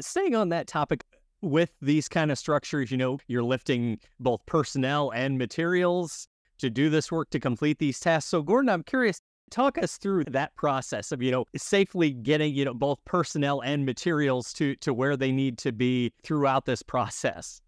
Staying 0.00 0.34
on 0.34 0.48
that 0.48 0.66
topic, 0.66 1.04
with 1.40 1.70
these 1.80 2.08
kind 2.08 2.30
of 2.30 2.38
structures, 2.38 2.90
you 2.90 2.96
know, 2.96 3.18
you're 3.28 3.44
lifting 3.44 3.98
both 4.18 4.44
personnel 4.46 5.10
and 5.10 5.38
materials 5.38 6.26
to 6.58 6.70
do 6.70 6.90
this 6.90 7.12
work 7.12 7.30
to 7.30 7.38
complete 7.38 7.78
these 7.78 8.00
tasks. 8.00 8.30
So, 8.30 8.42
Gordon, 8.42 8.68
I'm 8.68 8.82
curious, 8.82 9.20
talk 9.50 9.78
us 9.78 9.98
through 9.98 10.24
that 10.24 10.54
process 10.56 11.12
of, 11.12 11.22
you 11.22 11.30
know, 11.30 11.44
safely 11.56 12.10
getting, 12.10 12.54
you 12.54 12.64
know, 12.64 12.74
both 12.74 12.98
personnel 13.04 13.60
and 13.60 13.86
materials 13.86 14.52
to 14.54 14.74
to 14.76 14.92
where 14.92 15.16
they 15.16 15.30
need 15.30 15.58
to 15.58 15.72
be 15.72 16.12
throughout 16.24 16.64
this 16.64 16.82
process. 16.82 17.60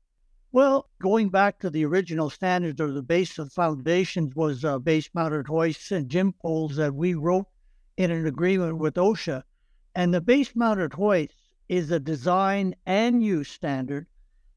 Well, 0.53 0.91
going 1.01 1.29
back 1.29 1.61
to 1.61 1.71
the 1.71 1.85
original 1.85 2.29
standards 2.29 2.81
or 2.81 2.91
the 2.91 3.05
base 3.05 3.39
of 3.39 3.53
foundations 3.53 4.35
was 4.35 4.65
uh, 4.65 4.81
base 4.81 5.09
mounted 5.15 5.47
hoists 5.47 5.93
and 5.93 6.09
gin 6.09 6.33
poles 6.33 6.75
that 6.75 6.93
we 6.93 7.15
wrote 7.15 7.47
in 7.97 8.11
an 8.11 8.27
agreement 8.27 8.79
with 8.79 8.95
OSHA. 8.95 9.45
And 9.95 10.13
the 10.13 10.21
base 10.21 10.57
mounted 10.57 10.95
hoist 10.95 11.37
is 11.69 11.93
a 11.93 12.01
design 12.01 12.75
and 12.85 13.23
use 13.23 13.49
standard. 13.49 14.09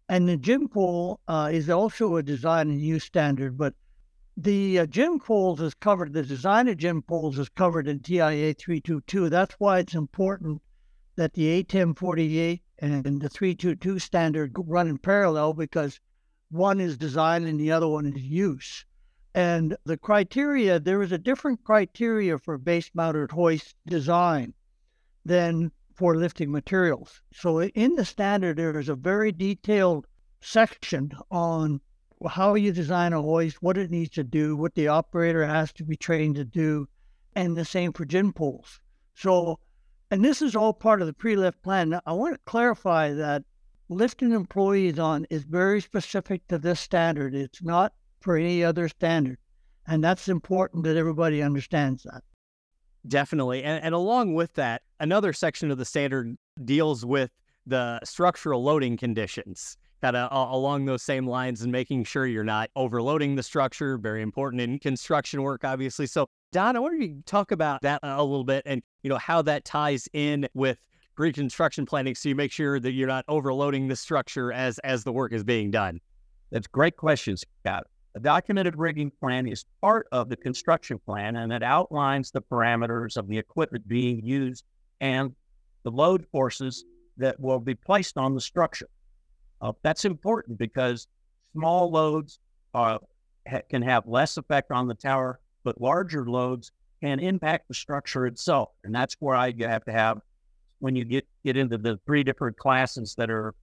And 0.09 0.27
the 0.27 0.35
gin 0.35 0.67
pole 0.67 1.19
uh, 1.27 1.51
is 1.53 1.69
also 1.69 2.15
a 2.15 2.23
design 2.23 2.71
and 2.71 2.81
use 2.81 3.03
standard. 3.03 3.55
But 3.55 3.75
the 4.35 4.79
uh, 4.79 4.85
gin 4.87 5.19
poles 5.19 5.61
is 5.61 5.75
covered, 5.75 6.13
the 6.13 6.23
design 6.23 6.67
of 6.69 6.77
gin 6.77 7.03
poles 7.03 7.37
is 7.37 7.49
covered 7.49 7.87
in 7.87 7.99
TIA 7.99 8.55
322. 8.55 9.29
That's 9.29 9.53
why 9.59 9.77
it's 9.77 9.93
important 9.93 10.63
that 11.17 11.33
the 11.33 11.63
A1048 11.63 12.61
and 12.83 13.21
the 13.21 13.29
322 13.29 13.97
standard 13.97 14.51
run 14.57 14.89
in 14.89 14.97
parallel 14.97 15.53
because 15.53 16.01
one 16.51 16.81
is 16.81 16.97
design 16.97 17.45
and 17.45 17.57
the 17.57 17.71
other 17.71 17.87
one 17.87 18.05
is 18.05 18.21
use. 18.21 18.85
And 19.33 19.77
the 19.85 19.95
criteria, 19.95 20.81
there 20.81 21.01
is 21.01 21.13
a 21.13 21.17
different 21.17 21.63
criteria 21.63 22.37
for 22.37 22.57
base 22.57 22.91
mounted 22.93 23.31
hoist 23.31 23.77
design 23.87 24.53
than 25.23 25.71
for 25.95 26.17
lifting 26.17 26.51
materials. 26.51 27.21
So 27.33 27.63
in 27.63 27.95
the 27.95 28.03
standard, 28.03 28.57
there 28.57 28.77
is 28.77 28.89
a 28.89 28.95
very 28.95 29.31
detailed 29.31 30.05
section 30.41 31.13
on 31.31 31.79
how 32.27 32.55
you 32.55 32.73
design 32.73 33.13
a 33.13 33.21
hoist, 33.21 33.63
what 33.63 33.77
it 33.77 33.91
needs 33.91 34.09
to 34.15 34.25
do, 34.25 34.57
what 34.57 34.75
the 34.75 34.89
operator 34.89 35.47
has 35.47 35.71
to 35.73 35.85
be 35.85 35.95
trained 35.95 36.35
to 36.35 36.43
do, 36.43 36.89
and 37.33 37.55
the 37.55 37.63
same 37.63 37.93
for 37.93 38.03
gin 38.03 38.33
poles. 38.33 38.81
So 39.15 39.59
and 40.13 40.23
this 40.23 40.43
is 40.43 40.55
all 40.55 40.73
part 40.73 41.01
of 41.01 41.07
the 41.07 41.13
pre 41.13 41.35
lift 41.35 41.63
plan. 41.63 41.89
Now, 41.89 42.01
I 42.05 42.13
want 42.13 42.35
to 42.35 42.39
clarify 42.45 43.13
that 43.13 43.43
lifting 43.89 44.31
employees 44.31 44.99
on 44.99 45.25
is 45.31 45.43
very 45.43 45.81
specific 45.81 46.47
to 46.49 46.59
this 46.59 46.79
standard. 46.79 47.33
It's 47.33 47.63
not 47.63 47.93
for 48.21 48.37
any 48.37 48.63
other 48.63 48.87
standard. 48.89 49.39
And 49.87 50.03
that's 50.03 50.29
important 50.29 50.83
that 50.83 50.97
everybody 50.97 51.41
understands 51.41 52.03
that. 52.03 52.21
Definitely. 53.07 53.63
And, 53.63 53.83
and 53.83 53.95
along 53.95 54.35
with 54.35 54.53
that, 54.53 54.83
another 54.99 55.33
section 55.33 55.71
of 55.71 55.79
the 55.79 55.83
standard 55.83 56.37
deals 56.63 57.03
with 57.03 57.31
the 57.65 57.99
structural 58.03 58.61
loading 58.61 58.97
conditions 58.97 59.77
kind 60.03 60.15
of 60.15 60.31
uh, 60.31 60.53
along 60.53 60.85
those 60.85 61.01
same 61.01 61.25
lines 61.25 61.63
and 61.63 61.71
making 61.71 62.03
sure 62.03 62.27
you're 62.27 62.43
not 62.43 62.69
overloading 62.75 63.35
the 63.35 63.41
structure. 63.41 63.97
Very 63.97 64.21
important 64.21 64.61
in 64.61 64.77
construction 64.77 65.41
work, 65.41 65.63
obviously. 65.63 66.05
So, 66.05 66.27
Don, 66.53 66.75
I 66.75 66.79
wonder 66.79 67.01
if 67.01 67.09
you 67.09 67.23
talk 67.25 67.51
about 67.51 67.81
that 67.81 67.99
a 68.03 68.23
little 68.23 68.43
bit 68.43 68.61
and 68.67 68.83
you 69.01 69.09
know 69.09 69.17
how 69.17 69.41
that 69.41 69.65
ties 69.65 70.07
in 70.13 70.47
with 70.53 70.77
pre-construction 71.15 71.83
planning, 71.83 72.13
so 72.13 72.29
you 72.29 72.35
make 72.35 72.51
sure 72.51 72.79
that 72.79 72.91
you're 72.91 73.07
not 73.07 73.25
overloading 73.27 73.87
the 73.87 73.95
structure 73.95 74.53
as 74.53 74.77
as 74.79 75.03
the 75.03 75.11
work 75.11 75.33
is 75.33 75.43
being 75.43 75.71
done. 75.71 75.99
That's 76.51 76.67
great 76.67 76.95
questions, 76.95 77.43
Scott. 77.65 77.87
A 78.13 78.19
documented 78.19 78.77
rigging 78.77 79.11
plan 79.19 79.47
is 79.47 79.65
part 79.81 80.05
of 80.11 80.29
the 80.29 80.37
construction 80.37 80.99
plan 80.99 81.37
and 81.37 81.51
it 81.51 81.63
outlines 81.63 82.29
the 82.29 82.43
parameters 82.43 83.17
of 83.17 83.27
the 83.27 83.39
equipment 83.39 83.87
being 83.87 84.23
used 84.23 84.63
and 85.01 85.33
the 85.81 85.89
load 85.89 86.23
forces 86.31 86.85
that 87.17 87.39
will 87.39 87.59
be 87.59 87.73
placed 87.73 88.15
on 88.15 88.35
the 88.35 88.41
structure. 88.41 88.89
Uh, 89.59 89.71
that's 89.81 90.05
important 90.05 90.59
because 90.59 91.07
small 91.53 91.89
loads 91.89 92.37
uh, 92.75 92.99
ha- 93.49 93.61
can 93.71 93.81
have 93.81 94.05
less 94.05 94.37
effect 94.37 94.69
on 94.69 94.87
the 94.87 94.93
tower, 94.93 95.39
but 95.63 95.79
larger 95.79 96.25
loads 96.25 96.71
can 97.01 97.19
impact 97.19 97.67
the 97.67 97.73
structure 97.73 98.25
itself. 98.25 98.69
And 98.83 98.93
that's 98.93 99.15
where 99.19 99.35
I 99.35 99.53
have 99.59 99.85
to 99.85 99.91
have 99.91 100.19
when 100.79 100.95
you 100.95 101.05
get, 101.05 101.27
get 101.43 101.57
into 101.57 101.77
the 101.77 101.99
three 102.05 102.23
different 102.23 102.57
classes 102.57 103.15
that 103.17 103.29
are 103.29 103.53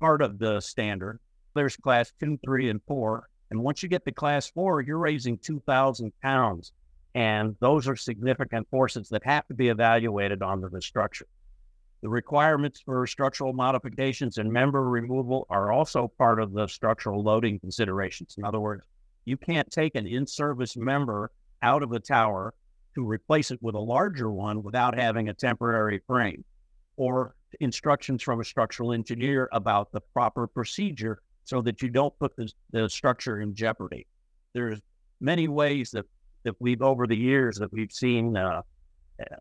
part 0.00 0.22
of 0.22 0.38
the 0.38 0.60
standard. 0.60 1.18
There's 1.54 1.76
class 1.76 2.12
two, 2.20 2.38
three, 2.44 2.70
and 2.70 2.80
four. 2.86 3.28
And 3.50 3.62
once 3.62 3.82
you 3.82 3.88
get 3.88 4.04
to 4.04 4.12
class 4.12 4.48
four, 4.50 4.80
you're 4.80 4.98
raising 4.98 5.38
2,000 5.38 6.12
pounds. 6.22 6.72
And 7.14 7.56
those 7.60 7.88
are 7.88 7.96
significant 7.96 8.68
forces 8.70 9.08
that 9.08 9.24
have 9.24 9.46
to 9.48 9.54
be 9.54 9.68
evaluated 9.68 10.42
onto 10.42 10.68
the 10.68 10.82
structure. 10.82 11.26
The 12.02 12.08
requirements 12.08 12.80
for 12.80 13.06
structural 13.06 13.52
modifications 13.52 14.38
and 14.38 14.52
member 14.52 14.88
removal 14.88 15.46
are 15.50 15.72
also 15.72 16.12
part 16.16 16.40
of 16.40 16.52
the 16.52 16.68
structural 16.68 17.22
loading 17.22 17.58
considerations. 17.58 18.36
In 18.38 18.44
other 18.44 18.60
words, 18.60 18.84
you 19.24 19.36
can't 19.36 19.68
take 19.70 19.96
an 19.96 20.06
in 20.06 20.26
service 20.26 20.76
member 20.76 21.32
out 21.62 21.82
of 21.82 21.90
the 21.90 22.00
tower 22.00 22.54
to 22.94 23.04
replace 23.04 23.50
it 23.50 23.58
with 23.62 23.74
a 23.74 23.80
larger 23.80 24.30
one 24.30 24.62
without 24.62 24.98
having 24.98 25.28
a 25.28 25.34
temporary 25.34 26.00
frame 26.06 26.44
or 26.96 27.34
instructions 27.60 28.22
from 28.22 28.40
a 28.40 28.44
structural 28.44 28.92
engineer 28.92 29.48
about 29.52 29.90
the 29.92 30.00
proper 30.12 30.46
procedure 30.46 31.20
so 31.44 31.62
that 31.62 31.80
you 31.80 31.88
don't 31.88 32.16
put 32.18 32.34
the, 32.36 32.50
the 32.72 32.88
structure 32.90 33.40
in 33.40 33.54
jeopardy. 33.54 34.06
There's 34.52 34.80
many 35.20 35.48
ways 35.48 35.90
that, 35.92 36.04
that 36.44 36.54
we've 36.58 36.82
over 36.82 37.06
the 37.06 37.16
years 37.16 37.56
that 37.56 37.72
we've 37.72 37.92
seen 37.92 38.36
uh, 38.36 38.62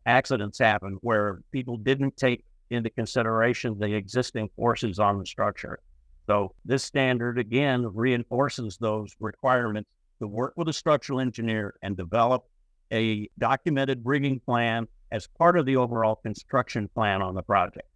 accidents 0.06 0.60
happen 0.60 0.98
where 1.02 1.42
people 1.52 1.78
didn't 1.78 2.16
take 2.18 2.44
into 2.70 2.90
consideration 2.90 3.78
the 3.80 3.94
existing 3.94 4.50
forces 4.56 5.00
on 5.00 5.20
the 5.20 5.26
structure. 5.26 5.80
So 6.28 6.54
this 6.66 6.84
standard 6.84 7.40
again 7.40 7.86
reinforces 7.94 8.78
those 8.78 9.16
requirements 9.20 9.90
to 10.20 10.28
work 10.28 10.54
with 10.56 10.68
a 10.68 10.74
structural 10.74 11.20
engineer 11.20 11.76
and 11.82 11.96
develop 11.96 12.46
a 12.92 13.30
documented 13.38 14.02
rigging 14.04 14.40
plan 14.40 14.88
as 15.12 15.28
part 15.28 15.58
of 15.58 15.66
the 15.66 15.76
overall 15.76 16.16
construction 16.16 16.90
plan 16.94 17.22
on 17.22 17.36
the 17.36 17.42
project. 17.44 17.88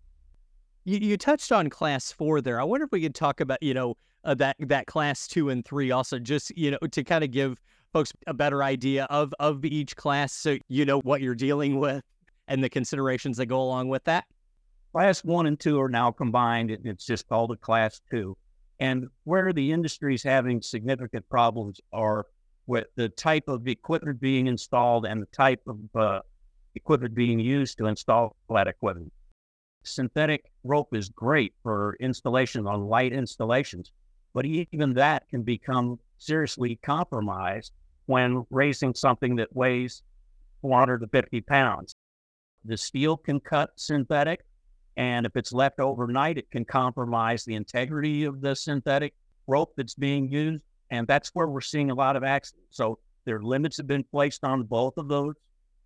You, 0.85 0.97
you 0.97 1.17
touched 1.17 1.51
on 1.51 1.69
class 1.69 2.11
four 2.11 2.41
there. 2.41 2.59
I 2.59 2.63
wonder 2.63 2.85
if 2.85 2.91
we 2.91 3.01
could 3.01 3.15
talk 3.15 3.39
about, 3.39 3.61
you 3.61 3.73
know, 3.73 3.95
uh, 4.23 4.35
that 4.35 4.55
that 4.59 4.85
class 4.85 5.27
two 5.27 5.49
and 5.49 5.65
three 5.65 5.89
also 5.89 6.19
just 6.19 6.55
you 6.55 6.69
know 6.69 6.77
to 6.91 7.03
kind 7.03 7.23
of 7.23 7.31
give 7.31 7.57
folks 7.91 8.13
a 8.27 8.33
better 8.33 8.63
idea 8.63 9.05
of 9.05 9.33
of 9.39 9.65
each 9.65 9.95
class 9.95 10.31
so 10.31 10.57
you 10.67 10.85
know 10.85 10.99
what 10.99 11.21
you're 11.21 11.33
dealing 11.33 11.79
with 11.79 12.03
and 12.47 12.63
the 12.63 12.69
considerations 12.69 13.37
that 13.37 13.47
go 13.47 13.61
along 13.61 13.89
with 13.89 14.03
that? 14.03 14.25
Class 14.91 15.23
one 15.23 15.45
and 15.45 15.59
two 15.59 15.79
are 15.79 15.89
now 15.89 16.11
combined. 16.11 16.69
And 16.69 16.85
it's 16.85 17.05
just 17.05 17.27
called 17.27 17.51
a 17.51 17.55
class 17.55 18.01
two. 18.11 18.37
And 18.81 19.09
where 19.25 19.53
the 19.53 19.71
industry 19.71 20.15
is 20.15 20.23
having 20.23 20.59
significant 20.59 21.29
problems 21.29 21.79
are 21.93 22.25
with 22.65 22.87
the 22.95 23.09
type 23.09 23.47
of 23.47 23.67
equipment 23.67 24.19
being 24.19 24.47
installed 24.47 25.05
and 25.05 25.21
the 25.21 25.27
type 25.27 25.61
of 25.67 25.77
uh, 25.95 26.21
equipment 26.73 27.13
being 27.13 27.39
used 27.39 27.77
to 27.77 27.85
install 27.85 28.35
that 28.49 28.67
equipment. 28.67 29.13
Synthetic 29.83 30.51
rope 30.63 30.95
is 30.95 31.09
great 31.09 31.53
for 31.61 31.95
installation 31.99 32.65
on 32.65 32.87
light 32.87 33.13
installations, 33.13 33.91
but 34.33 34.45
even 34.45 34.95
that 34.95 35.29
can 35.29 35.43
become 35.43 35.99
seriously 36.17 36.79
compromised 36.81 37.73
when 38.07 38.43
raising 38.49 38.95
something 38.95 39.35
that 39.35 39.55
weighs 39.55 40.01
450 40.63 41.41
pounds. 41.41 41.93
The 42.65 42.77
steel 42.77 43.15
can 43.15 43.39
cut 43.39 43.71
synthetic, 43.75 44.41
and 44.97 45.25
if 45.25 45.35
it's 45.35 45.53
left 45.53 45.79
overnight, 45.79 46.37
it 46.37 46.49
can 46.51 46.65
compromise 46.65 47.43
the 47.43 47.55
integrity 47.55 48.25
of 48.25 48.41
the 48.41 48.55
synthetic 48.55 49.13
rope 49.47 49.73
that's 49.77 49.95
being 49.95 50.31
used. 50.31 50.63
And 50.89 51.07
that's 51.07 51.29
where 51.29 51.47
we're 51.47 51.61
seeing 51.61 51.89
a 51.89 51.95
lot 51.95 52.15
of 52.15 52.23
accidents. 52.23 52.67
So 52.71 52.99
their 53.25 53.41
limits 53.41 53.77
have 53.77 53.87
been 53.87 54.03
placed 54.03 54.43
on 54.43 54.63
both 54.63 54.97
of 54.97 55.07
those 55.07 55.35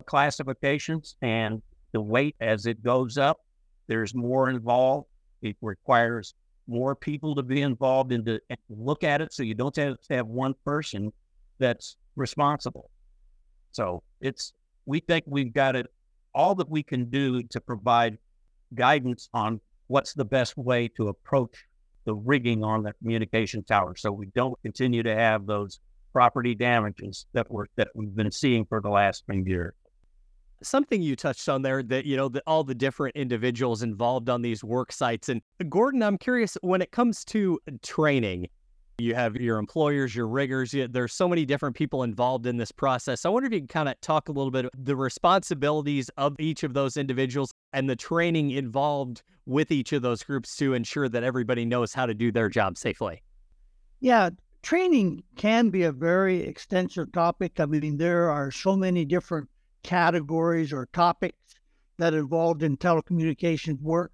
classifications, 0.04 1.16
and 1.22 1.62
the 1.92 2.00
weight 2.00 2.34
as 2.40 2.66
it 2.66 2.82
goes 2.82 3.16
up, 3.16 3.40
there's 3.86 4.14
more 4.14 4.50
involved. 4.50 5.06
It 5.42 5.56
requires 5.60 6.34
more 6.66 6.96
people 6.96 7.34
to 7.36 7.42
be 7.42 7.62
involved 7.62 8.12
in 8.12 8.24
to 8.24 8.40
look 8.68 9.04
at 9.04 9.20
it. 9.20 9.32
So 9.32 9.42
you 9.42 9.54
don't 9.54 9.74
have 9.76 10.00
to 10.00 10.16
have 10.16 10.26
one 10.26 10.54
person 10.64 11.12
that's 11.58 11.96
responsible. 12.16 12.90
So 13.72 14.02
it's 14.20 14.52
we 14.86 15.00
think 15.00 15.24
we've 15.26 15.52
got 15.52 15.76
it 15.76 15.86
all 16.34 16.54
that 16.56 16.68
we 16.68 16.82
can 16.82 17.08
do 17.08 17.42
to 17.44 17.60
provide 17.60 18.18
guidance 18.74 19.28
on 19.32 19.60
what's 19.88 20.14
the 20.14 20.24
best 20.24 20.56
way 20.56 20.88
to 20.88 21.08
approach 21.08 21.64
the 22.04 22.14
rigging 22.14 22.64
on 22.64 22.82
the 22.82 22.92
communication 22.94 23.62
tower. 23.64 23.94
So 23.96 24.12
we 24.12 24.26
don't 24.34 24.60
continue 24.62 25.02
to 25.02 25.14
have 25.14 25.46
those 25.46 25.80
property 26.12 26.54
damages 26.54 27.26
that 27.34 27.50
we're 27.50 27.66
that 27.76 27.88
we've 27.94 28.14
been 28.14 28.30
seeing 28.30 28.64
for 28.64 28.80
the 28.80 28.88
last 28.88 29.24
few 29.30 29.44
years. 29.44 29.74
Something 30.62 31.02
you 31.02 31.14
touched 31.14 31.48
on 31.48 31.60
there 31.60 31.82
that 31.82 32.06
you 32.06 32.16
know 32.16 32.30
the, 32.30 32.42
all 32.46 32.64
the 32.64 32.74
different 32.74 33.16
individuals 33.16 33.82
involved 33.82 34.30
on 34.30 34.40
these 34.40 34.64
work 34.64 34.92
sites. 34.92 35.28
And 35.28 35.42
gordon 35.68 36.02
i'm 36.02 36.16
curious 36.16 36.56
when 36.62 36.80
it 36.80 36.90
comes 36.90 37.24
to 37.26 37.58
training 37.82 38.48
you 38.98 39.14
have 39.14 39.36
your 39.36 39.58
employers 39.58 40.14
your 40.14 40.26
riggers 40.26 40.72
you, 40.72 40.88
there's 40.88 41.12
so 41.12 41.28
many 41.28 41.44
different 41.44 41.76
people 41.76 42.02
involved 42.02 42.46
in 42.46 42.56
this 42.56 42.72
process. 42.72 43.24
I 43.24 43.28
wonder 43.28 43.46
if 43.46 43.52
you 43.52 43.60
can 43.60 43.68
kind 43.68 43.88
of 43.88 44.00
talk 44.00 44.28
a 44.28 44.32
little 44.32 44.50
bit 44.50 44.66
the 44.76 44.96
responsibilities 44.96 46.10
of 46.16 46.34
each 46.38 46.62
of 46.62 46.72
those 46.72 46.96
individuals 46.96 47.50
and 47.72 47.90
the 47.90 47.96
training 47.96 48.52
involved 48.52 49.22
with 49.44 49.70
each 49.70 49.92
of 49.92 50.02
those 50.02 50.22
groups 50.22 50.56
to 50.56 50.72
ensure 50.72 51.08
that 51.08 51.22
everybody 51.22 51.64
knows 51.64 51.92
how 51.92 52.06
to 52.06 52.14
do 52.14 52.32
their 52.32 52.48
job 52.48 52.78
safely. 52.78 53.22
Yeah 54.00 54.30
training 54.62 55.22
can 55.36 55.68
be 55.70 55.84
a 55.84 55.92
very 55.92 56.42
extensive 56.42 57.12
topic. 57.12 57.60
I 57.60 57.66
mean 57.66 57.98
there 57.98 58.30
are 58.30 58.50
so 58.50 58.76
many 58.76 59.04
different 59.04 59.48
categories 59.82 60.72
or 60.72 60.88
topics 60.92 61.36
that 61.98 62.14
involved 62.14 62.62
in 62.62 62.76
telecommunications 62.76 63.80
work. 63.82 64.12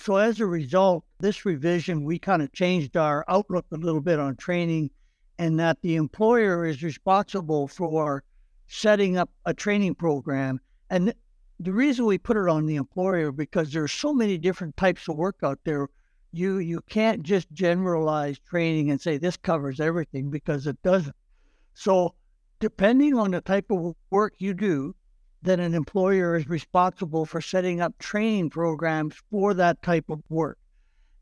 So 0.00 0.16
as 0.16 0.40
a 0.40 0.46
result, 0.46 1.04
this 1.18 1.44
revision, 1.44 2.04
we 2.04 2.18
kind 2.18 2.40
of 2.40 2.52
changed 2.52 2.96
our 2.96 3.22
outlook 3.28 3.66
a 3.70 3.76
little 3.76 4.00
bit 4.00 4.18
on 4.18 4.34
training 4.36 4.90
and 5.38 5.60
that 5.60 5.82
the 5.82 5.96
employer 5.96 6.64
is 6.64 6.82
responsible 6.82 7.68
for 7.68 8.24
setting 8.66 9.18
up 9.18 9.28
a 9.44 9.52
training 9.52 9.96
program. 9.96 10.58
And 10.88 11.12
the 11.58 11.72
reason 11.72 12.06
we 12.06 12.16
put 12.16 12.38
it 12.38 12.48
on 12.48 12.64
the 12.64 12.76
employer 12.76 13.30
because 13.30 13.72
there's 13.72 13.92
so 13.92 14.14
many 14.14 14.38
different 14.38 14.74
types 14.78 15.06
of 15.06 15.16
work 15.16 15.36
out 15.42 15.58
there. 15.64 15.88
You 16.32 16.58
you 16.58 16.80
can't 16.88 17.22
just 17.22 17.52
generalize 17.52 18.38
training 18.38 18.90
and 18.90 19.00
say 19.00 19.18
this 19.18 19.36
covers 19.36 19.80
everything 19.80 20.30
because 20.30 20.66
it 20.66 20.82
doesn't. 20.82 21.16
So 21.74 22.14
depending 22.58 23.18
on 23.18 23.32
the 23.32 23.42
type 23.42 23.70
of 23.70 23.94
work 24.10 24.34
you 24.38 24.54
do, 24.54 24.94
that 25.42 25.60
an 25.60 25.74
employer 25.74 26.36
is 26.36 26.48
responsible 26.48 27.24
for 27.24 27.40
setting 27.40 27.80
up 27.80 27.96
training 27.98 28.50
programs 28.50 29.14
for 29.30 29.54
that 29.54 29.82
type 29.82 30.10
of 30.10 30.22
work. 30.28 30.58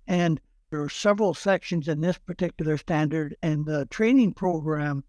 And 0.07 0.41
there 0.71 0.83
are 0.83 0.89
several 0.89 1.35
sections 1.35 1.89
in 1.89 2.01
this 2.01 2.19
particular 2.19 2.77
standard, 2.77 3.37
and 3.43 3.65
the 3.65 3.87
training 3.87 4.35
program 4.35 5.05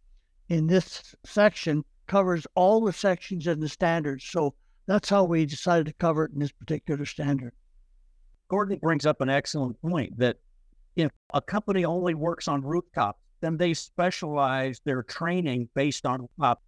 in 0.48 0.68
this 0.68 1.16
section 1.26 1.84
covers 2.08 2.46
all 2.56 2.82
the 2.82 2.94
sections 2.94 3.48
in 3.48 3.60
the 3.60 3.70
standard. 3.70 4.22
So 4.22 4.54
that's 4.86 5.10
how 5.10 5.24
we 5.24 5.46
decided 5.46 5.88
to 5.88 5.94
cover 5.94 6.26
it 6.26 6.32
in 6.32 6.40
this 6.40 6.52
particular 6.52 7.06
standard. 7.06 7.54
Gordon 8.48 8.80
brings 8.82 9.06
up 9.06 9.22
an 9.22 9.30
excellent 9.30 9.80
point 9.82 10.18
that 10.18 10.38
if 10.96 11.12
a 11.34 11.42
company 11.42 11.86
only 11.86 12.16
works 12.16 12.48
on 12.48 12.62
rooftops, 12.62 13.20
then 13.42 13.58
they 13.58 13.74
specialize 13.74 14.82
their 14.84 15.04
training 15.04 15.70
based 15.76 16.06
on 16.06 16.22
rooftop 16.22 16.62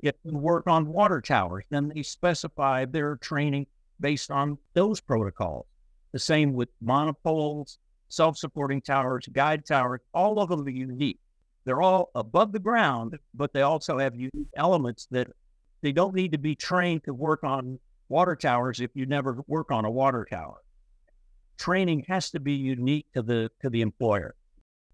if 0.00 0.14
you 0.24 0.36
work 0.36 0.66
on 0.66 0.86
water 0.86 1.20
towers, 1.20 1.64
then 1.70 1.88
they 1.88 2.02
specify 2.02 2.84
their 2.84 3.16
training 3.16 3.66
based 4.00 4.30
on 4.30 4.58
those 4.74 5.00
protocols. 5.00 5.66
The 6.12 6.18
same 6.18 6.52
with 6.54 6.68
monopoles, 6.80 7.78
self-supporting 8.08 8.82
towers, 8.82 9.28
guyed 9.32 9.66
towers, 9.66 10.00
all 10.14 10.40
of 10.40 10.48
them 10.48 10.66
are 10.66 10.70
unique. 10.70 11.18
They're 11.64 11.82
all 11.82 12.10
above 12.14 12.52
the 12.52 12.58
ground, 12.58 13.18
but 13.34 13.52
they 13.52 13.62
also 13.62 13.98
have 13.98 14.14
unique 14.14 14.48
elements 14.56 15.06
that 15.10 15.28
they 15.82 15.92
don't 15.92 16.14
need 16.14 16.32
to 16.32 16.38
be 16.38 16.54
trained 16.54 17.04
to 17.04 17.12
work 17.12 17.44
on 17.44 17.78
water 18.08 18.34
towers 18.34 18.80
if 18.80 18.90
you 18.94 19.04
never 19.04 19.42
work 19.46 19.70
on 19.70 19.84
a 19.84 19.90
water 19.90 20.26
tower. 20.28 20.56
Training 21.58 22.04
has 22.08 22.30
to 22.30 22.40
be 22.40 22.54
unique 22.54 23.06
to 23.14 23.22
the 23.22 23.50
to 23.60 23.68
the 23.68 23.82
employer. 23.82 24.34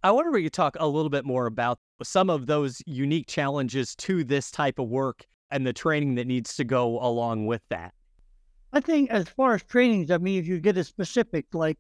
I 0.04 0.10
wonder 0.10 0.28
if 0.28 0.34
we 0.34 0.42
could 0.42 0.52
talk 0.52 0.76
a 0.78 0.86
little 0.86 1.08
bit 1.08 1.24
more 1.24 1.46
about 1.46 1.78
some 2.02 2.28
of 2.28 2.44
those 2.44 2.82
unique 2.84 3.26
challenges 3.26 3.96
to 3.96 4.22
this 4.22 4.50
type 4.50 4.78
of 4.78 4.90
work 4.90 5.24
and 5.50 5.66
the 5.66 5.72
training 5.72 6.16
that 6.16 6.26
needs 6.26 6.56
to 6.56 6.64
go 6.64 7.00
along 7.00 7.46
with 7.46 7.62
that. 7.70 7.94
I 8.74 8.80
think 8.80 9.08
as 9.08 9.30
far 9.30 9.54
as 9.54 9.62
trainings, 9.62 10.10
I 10.10 10.18
mean, 10.18 10.38
if 10.38 10.46
you 10.46 10.60
get 10.60 10.76
a 10.76 10.84
specific, 10.84 11.46
like 11.54 11.78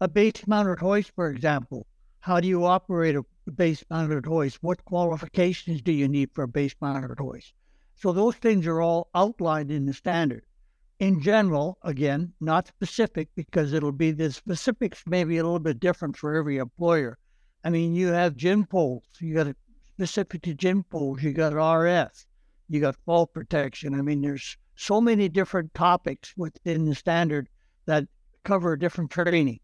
a 0.00 0.08
base 0.08 0.46
mounted 0.46 0.78
hoist, 0.78 1.12
for 1.14 1.28
example, 1.28 1.86
how 2.20 2.40
do 2.40 2.48
you 2.48 2.64
operate 2.64 3.14
a 3.14 3.26
base 3.50 3.84
mounted 3.90 4.24
hoist? 4.24 4.56
What 4.62 4.82
qualifications 4.86 5.82
do 5.82 5.92
you 5.92 6.08
need 6.08 6.30
for 6.32 6.44
a 6.44 6.48
base 6.48 6.74
mounted 6.80 7.18
hoist? 7.18 7.52
So 7.94 8.10
those 8.10 8.36
things 8.36 8.66
are 8.66 8.80
all 8.80 9.10
outlined 9.14 9.70
in 9.70 9.84
the 9.84 9.92
standard. 9.92 10.46
In 10.98 11.20
general, 11.20 11.76
again, 11.82 12.32
not 12.40 12.68
specific 12.68 13.28
because 13.36 13.74
it'll 13.74 13.92
be 13.92 14.12
the 14.12 14.32
specifics 14.32 15.02
maybe 15.06 15.36
a 15.36 15.44
little 15.44 15.58
bit 15.58 15.78
different 15.78 16.16
for 16.16 16.34
every 16.34 16.56
employer. 16.56 17.18
I 17.66 17.68
mean, 17.68 17.96
you 17.96 18.12
have 18.12 18.36
gin 18.36 18.64
poles. 18.64 19.02
You 19.18 19.34
got 19.34 19.48
a 19.48 19.56
specific 19.96 20.42
to 20.42 20.54
gin 20.54 20.84
poles. 20.84 21.20
You 21.20 21.32
got 21.32 21.52
RF. 21.52 22.24
You 22.68 22.80
got 22.80 22.94
fall 23.04 23.26
protection. 23.26 23.92
I 23.92 24.02
mean, 24.02 24.22
there's 24.22 24.56
so 24.76 25.00
many 25.00 25.28
different 25.28 25.74
topics 25.74 26.32
within 26.36 26.84
the 26.84 26.94
standard 26.94 27.48
that 27.86 28.04
cover 28.44 28.76
different 28.76 29.10
training. 29.10 29.58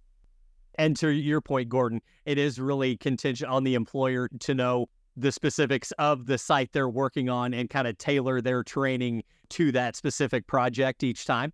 And 0.75 0.97
to 0.97 1.11
your 1.11 1.41
point, 1.41 1.69
Gordon, 1.69 2.01
it 2.27 2.39
is 2.39 2.59
really 2.59 2.97
contingent 2.97 3.49
on 3.49 3.63
the 3.63 3.77
employer 3.77 4.29
to 4.41 4.53
know 4.53 4.87
the 5.17 5.31
specifics 5.31 5.93
of 5.93 6.27
the 6.27 6.39
site 6.39 6.73
they're 6.73 6.89
working 6.89 7.29
on 7.29 7.55
and 7.55 7.71
kind 7.71 7.87
of 7.87 7.99
tailor 7.99 8.41
their 8.41 8.65
training 8.65 9.23
to 9.51 9.71
that 9.71 9.95
specific 9.95 10.49
project 10.49 11.05
each 11.05 11.25
time. 11.25 11.53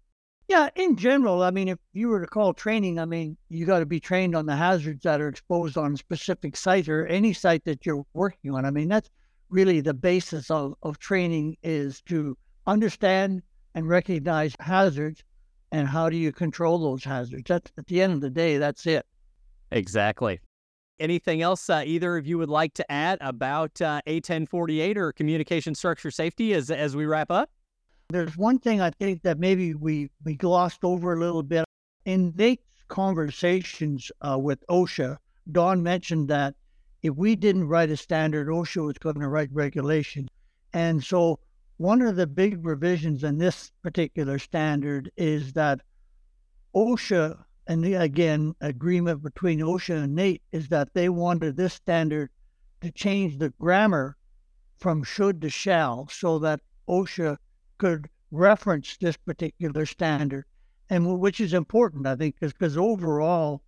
Yeah, 0.48 0.70
in 0.76 0.96
general, 0.96 1.42
I 1.42 1.50
mean, 1.50 1.68
if 1.68 1.78
you 1.92 2.08
were 2.08 2.22
to 2.22 2.26
call 2.26 2.54
training, 2.54 2.98
I 2.98 3.04
mean, 3.04 3.36
you 3.50 3.66
got 3.66 3.80
to 3.80 3.86
be 3.86 4.00
trained 4.00 4.34
on 4.34 4.46
the 4.46 4.56
hazards 4.56 5.02
that 5.02 5.20
are 5.20 5.28
exposed 5.28 5.76
on 5.76 5.92
a 5.92 5.96
specific 5.98 6.56
site 6.56 6.88
or 6.88 7.06
any 7.06 7.34
site 7.34 7.64
that 7.66 7.84
you're 7.84 8.06
working 8.14 8.54
on. 8.54 8.64
I 8.64 8.70
mean, 8.70 8.88
that's 8.88 9.10
really 9.50 9.82
the 9.82 9.92
basis 9.92 10.50
of, 10.50 10.74
of 10.82 10.98
training 10.98 11.58
is 11.62 12.00
to 12.02 12.36
understand 12.66 13.42
and 13.74 13.86
recognize 13.86 14.54
hazards 14.58 15.22
and 15.70 15.86
how 15.86 16.08
do 16.08 16.16
you 16.16 16.32
control 16.32 16.78
those 16.78 17.04
hazards. 17.04 17.44
That's 17.46 17.70
at 17.76 17.86
the 17.86 18.00
end 18.00 18.14
of 18.14 18.22
the 18.22 18.30
day, 18.30 18.56
that's 18.56 18.86
it. 18.86 19.04
Exactly. 19.70 20.40
Anything 20.98 21.42
else 21.42 21.68
uh, 21.68 21.82
either 21.84 22.16
of 22.16 22.26
you 22.26 22.38
would 22.38 22.48
like 22.48 22.72
to 22.74 22.90
add 22.90 23.18
about 23.20 23.80
uh, 23.82 24.00
A1048 24.06 24.96
or 24.96 25.12
communication 25.12 25.74
structure 25.74 26.10
safety 26.10 26.54
as, 26.54 26.70
as 26.70 26.96
we 26.96 27.04
wrap 27.04 27.30
up? 27.30 27.50
There's 28.10 28.38
one 28.38 28.58
thing 28.58 28.80
I 28.80 28.88
think 28.88 29.22
that 29.24 29.38
maybe 29.38 29.74
we, 29.74 30.08
we 30.24 30.34
glossed 30.34 30.82
over 30.82 31.12
a 31.12 31.20
little 31.20 31.42
bit. 31.42 31.66
In 32.06 32.32
NATE's 32.38 32.84
conversations 32.88 34.10
uh, 34.22 34.38
with 34.38 34.64
OSHA, 34.68 35.18
Don 35.52 35.82
mentioned 35.82 36.28
that 36.28 36.54
if 37.02 37.14
we 37.14 37.36
didn't 37.36 37.68
write 37.68 37.90
a 37.90 37.98
standard, 37.98 38.48
OSHA 38.48 38.86
was 38.86 38.96
going 38.96 39.20
to 39.20 39.28
write 39.28 39.50
regulations. 39.52 40.30
And 40.72 41.04
so 41.04 41.38
one 41.76 42.00
of 42.00 42.16
the 42.16 42.26
big 42.26 42.64
revisions 42.64 43.24
in 43.24 43.36
this 43.36 43.72
particular 43.82 44.38
standard 44.38 45.10
is 45.18 45.52
that 45.52 45.82
OSHA 46.74 47.44
and 47.66 47.84
again, 47.84 48.54
agreement 48.62 49.22
between 49.22 49.58
OSHA 49.58 50.04
and 50.04 50.14
NATE 50.14 50.40
is 50.50 50.70
that 50.70 50.94
they 50.94 51.10
wanted 51.10 51.58
this 51.58 51.74
standard 51.74 52.30
to 52.80 52.90
change 52.90 53.36
the 53.36 53.50
grammar 53.50 54.16
from 54.78 55.04
should 55.04 55.42
to 55.42 55.50
shall 55.50 56.08
so 56.08 56.38
that 56.38 56.62
OSHA 56.88 57.36
could 57.78 58.08
reference 58.30 58.96
this 58.96 59.16
particular 59.16 59.86
standard, 59.86 60.44
and 60.90 61.18
which 61.20 61.40
is 61.40 61.54
important, 61.54 62.06
I 62.06 62.16
think, 62.16 62.36
because 62.40 62.76
overall, 62.76 63.62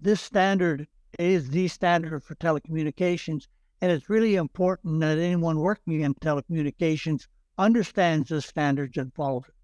this 0.00 0.20
standard 0.20 0.86
is 1.18 1.50
the 1.50 1.68
standard 1.68 2.22
for 2.24 2.34
telecommunications, 2.36 3.46
and 3.80 3.92
it's 3.92 4.08
really 4.08 4.36
important 4.36 5.00
that 5.00 5.18
anyone 5.18 5.58
working 5.58 6.00
in 6.00 6.14
telecommunications 6.14 7.26
understands 7.58 8.28
the 8.28 8.40
standards 8.40 8.96
and 8.96 9.12
follows 9.14 9.44
it. 9.48 9.54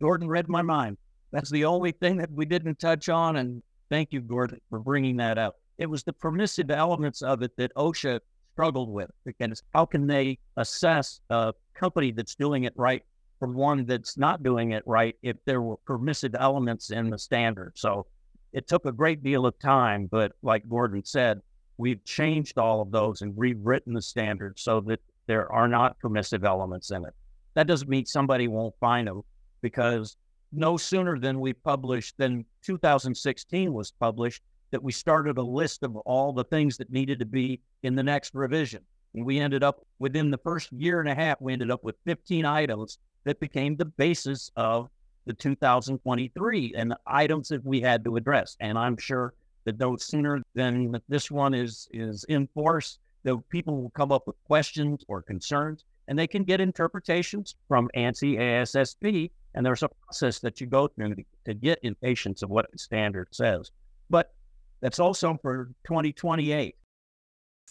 Gordon 0.00 0.28
read 0.28 0.48
my 0.48 0.62
mind. 0.62 0.98
That's 1.32 1.50
the 1.50 1.64
only 1.64 1.92
thing 1.92 2.16
that 2.18 2.30
we 2.32 2.46
didn't 2.46 2.78
touch 2.78 3.08
on, 3.08 3.36
and 3.36 3.62
thank 3.90 4.12
you, 4.12 4.20
Gordon, 4.20 4.60
for 4.70 4.78
bringing 4.78 5.16
that 5.18 5.38
up. 5.38 5.56
It 5.78 5.86
was 5.86 6.02
the 6.02 6.12
permissive 6.12 6.70
elements 6.70 7.22
of 7.22 7.42
it 7.42 7.56
that 7.56 7.74
OSHA 7.74 8.20
struggled 8.52 8.88
with 8.88 9.10
because 9.24 9.62
how 9.74 9.84
can 9.84 10.06
they 10.06 10.38
assess 10.56 11.20
a 11.28 11.52
company 11.76 12.10
that's 12.12 12.34
doing 12.34 12.64
it 12.64 12.72
right 12.76 13.02
from 13.38 13.54
one 13.54 13.84
that's 13.84 14.16
not 14.16 14.42
doing 14.42 14.72
it 14.72 14.82
right 14.86 15.14
if 15.22 15.36
there 15.44 15.60
were 15.60 15.76
permissive 15.78 16.34
elements 16.38 16.90
in 16.90 17.10
the 17.10 17.18
standard? 17.18 17.72
So 17.76 18.06
it 18.52 18.66
took 18.66 18.86
a 18.86 18.92
great 18.92 19.22
deal 19.22 19.46
of 19.46 19.58
time, 19.58 20.08
but 20.10 20.32
like 20.42 20.68
Gordon 20.68 21.04
said, 21.04 21.40
we've 21.78 22.04
changed 22.04 22.58
all 22.58 22.80
of 22.80 22.90
those 22.90 23.22
and 23.22 23.36
rewritten 23.36 23.92
the 23.92 24.02
standard 24.02 24.58
so 24.58 24.80
that 24.82 25.00
there 25.26 25.50
are 25.52 25.68
not 25.68 25.98
permissive 25.98 26.44
elements 26.44 26.90
in 26.90 27.04
it. 27.04 27.14
That 27.54 27.66
doesn't 27.66 27.88
mean 27.88 28.06
somebody 28.06 28.48
won't 28.48 28.74
find 28.80 29.08
them 29.08 29.22
because 29.60 30.16
no 30.52 30.76
sooner 30.76 31.18
than 31.18 31.40
we 31.40 31.52
published, 31.52 32.16
than 32.18 32.44
2016 32.62 33.72
was 33.72 33.90
published, 33.90 34.42
that 34.70 34.82
we 34.82 34.92
started 34.92 35.38
a 35.38 35.42
list 35.42 35.82
of 35.82 35.96
all 35.96 36.32
the 36.32 36.44
things 36.44 36.76
that 36.76 36.90
needed 36.90 37.18
to 37.18 37.26
be 37.26 37.60
in 37.82 37.94
the 37.94 38.02
next 38.02 38.34
revision. 38.34 38.82
We 39.24 39.38
ended 39.38 39.62
up 39.62 39.84
within 39.98 40.30
the 40.30 40.38
first 40.38 40.72
year 40.72 41.00
and 41.00 41.08
a 41.08 41.14
half, 41.14 41.40
we 41.40 41.52
ended 41.52 41.70
up 41.70 41.82
with 41.84 41.96
15 42.04 42.44
items 42.44 42.98
that 43.24 43.40
became 43.40 43.76
the 43.76 43.84
basis 43.84 44.50
of 44.56 44.88
the 45.26 45.32
2023 45.34 46.74
and 46.76 46.90
the 46.90 46.98
items 47.06 47.48
that 47.48 47.64
we 47.64 47.80
had 47.80 48.04
to 48.04 48.16
address. 48.16 48.56
And 48.60 48.78
I'm 48.78 48.96
sure 48.96 49.34
that 49.64 49.78
no 49.78 49.96
sooner 49.96 50.40
than 50.54 51.00
this 51.08 51.30
one 51.30 51.52
is 51.52 51.88
is 51.92 52.24
in 52.28 52.46
force, 52.54 52.98
the 53.24 53.38
people 53.50 53.82
will 53.82 53.90
come 53.90 54.12
up 54.12 54.26
with 54.26 54.36
questions 54.44 55.04
or 55.08 55.20
concerns, 55.20 55.84
and 56.08 56.18
they 56.18 56.28
can 56.28 56.44
get 56.44 56.60
interpretations 56.60 57.56
from 57.66 57.90
ANSI 57.96 58.38
ASSP. 58.38 59.30
And 59.54 59.66
there's 59.66 59.82
a 59.82 59.88
process 59.88 60.38
that 60.40 60.60
you 60.60 60.66
go 60.66 60.86
through 60.88 61.16
to, 61.16 61.24
to 61.46 61.54
get 61.54 61.80
impatience 61.82 62.42
of 62.42 62.50
what 62.50 62.70
the 62.70 62.78
standard 62.78 63.28
says. 63.32 63.70
But 64.08 64.32
that's 64.80 65.00
also 65.00 65.38
for 65.42 65.70
2028. 65.86 66.76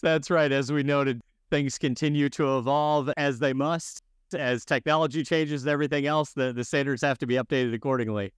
That's 0.02 0.30
right. 0.30 0.52
As 0.52 0.70
we 0.70 0.82
noted, 0.82 1.22
things 1.50 1.78
continue 1.78 2.28
to 2.30 2.58
evolve 2.58 3.10
as 3.16 3.38
they 3.38 3.52
must. 3.52 4.02
As 4.34 4.64
technology 4.64 5.22
changes 5.22 5.62
and 5.62 5.70
everything 5.70 6.06
else, 6.06 6.32
the, 6.32 6.52
the 6.52 6.64
standards 6.64 7.02
have 7.02 7.18
to 7.18 7.26
be 7.26 7.34
updated 7.34 7.74
accordingly. 7.74 8.32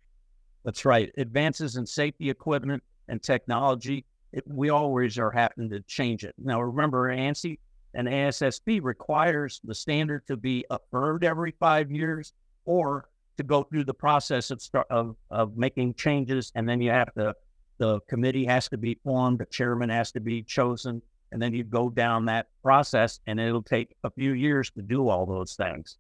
That's 0.65 0.85
right. 0.85 1.11
Advances 1.17 1.77
in 1.77 1.87
safety 1.87 2.29
equipment 2.29 2.83
and 3.09 3.23
technology, 3.23 4.05
it, 4.33 4.45
we 4.47 4.69
always 4.69 5.19
are 5.19 5.31
having 5.31 5.71
to 5.71 5.81
change 5.83 6.25
it. 6.25 6.35
Now, 6.37 6.61
remember, 6.61 7.09
ANSI 7.09 7.59
and 7.95 8.07
ASSP 8.07 8.83
requires 8.83 9.61
the 9.65 9.75
standard 9.75 10.27
to 10.27 10.37
be 10.37 10.67
affirmed 10.69 11.25
every 11.25 11.55
five 11.59 11.91
years 11.91 12.35
or 12.67 13.09
to 13.39 13.43
go 13.43 13.63
through 13.63 13.85
the 13.85 13.95
process 13.95 14.51
of, 14.51 14.61
start, 14.61 14.87
of, 14.91 15.17
of 15.31 15.57
making 15.57 15.95
changes, 15.95 16.53
and 16.55 16.69
then 16.69 16.83
you 16.83 16.91
have 16.91 17.15
to 17.15 17.35
the 17.79 18.01
committee 18.09 18.45
has 18.45 18.69
to 18.69 18.77
be 18.77 18.99
formed, 19.05 19.39
the 19.39 19.47
chairman 19.47 19.89
has 19.89 20.11
to 20.13 20.21
be 20.21 20.43
chosen, 20.43 21.01
and 21.33 21.41
then 21.41 21.55
you 21.55 21.65
go 21.65 21.91
down 21.91 22.25
that 22.27 22.47
process, 22.63 23.21
and 23.27 23.39
it'll 23.39 23.63
take 23.63 23.95
a 24.05 24.11
few 24.11 24.33
years 24.33 24.71
to 24.73 24.83
do 24.83 25.09
all 25.09 25.27
those 25.27 25.55
things. 25.55 25.99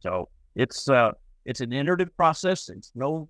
So 0.00 0.28
it's 0.54 0.88
uh, 0.88 1.12
it's 1.44 1.60
an 1.60 1.72
iterative 1.72 2.16
process. 2.16 2.68
It's 2.68 2.92
no 2.94 3.28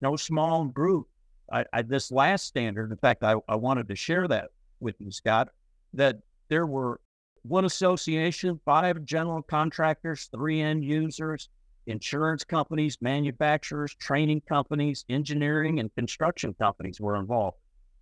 no 0.00 0.16
small 0.16 0.64
group. 0.64 1.06
I, 1.52 1.64
I, 1.72 1.82
this 1.82 2.10
last 2.10 2.46
standard, 2.46 2.90
in 2.90 2.96
fact, 2.98 3.22
I, 3.22 3.36
I 3.48 3.54
wanted 3.54 3.88
to 3.88 3.96
share 3.96 4.26
that 4.28 4.48
with 4.80 4.96
you, 4.98 5.12
Scott, 5.12 5.48
that 5.94 6.16
there 6.48 6.66
were 6.66 7.00
one 7.42 7.64
association, 7.64 8.60
five 8.64 9.04
general 9.04 9.42
contractors, 9.42 10.28
three 10.34 10.60
end 10.60 10.84
users, 10.84 11.48
insurance 11.86 12.44
companies, 12.44 12.98
manufacturers, 13.00 13.94
training 13.94 14.42
companies, 14.48 15.04
engineering, 15.08 15.78
and 15.78 15.94
construction 15.94 16.54
companies 16.54 17.00
were 17.00 17.16
involved. 17.16 17.56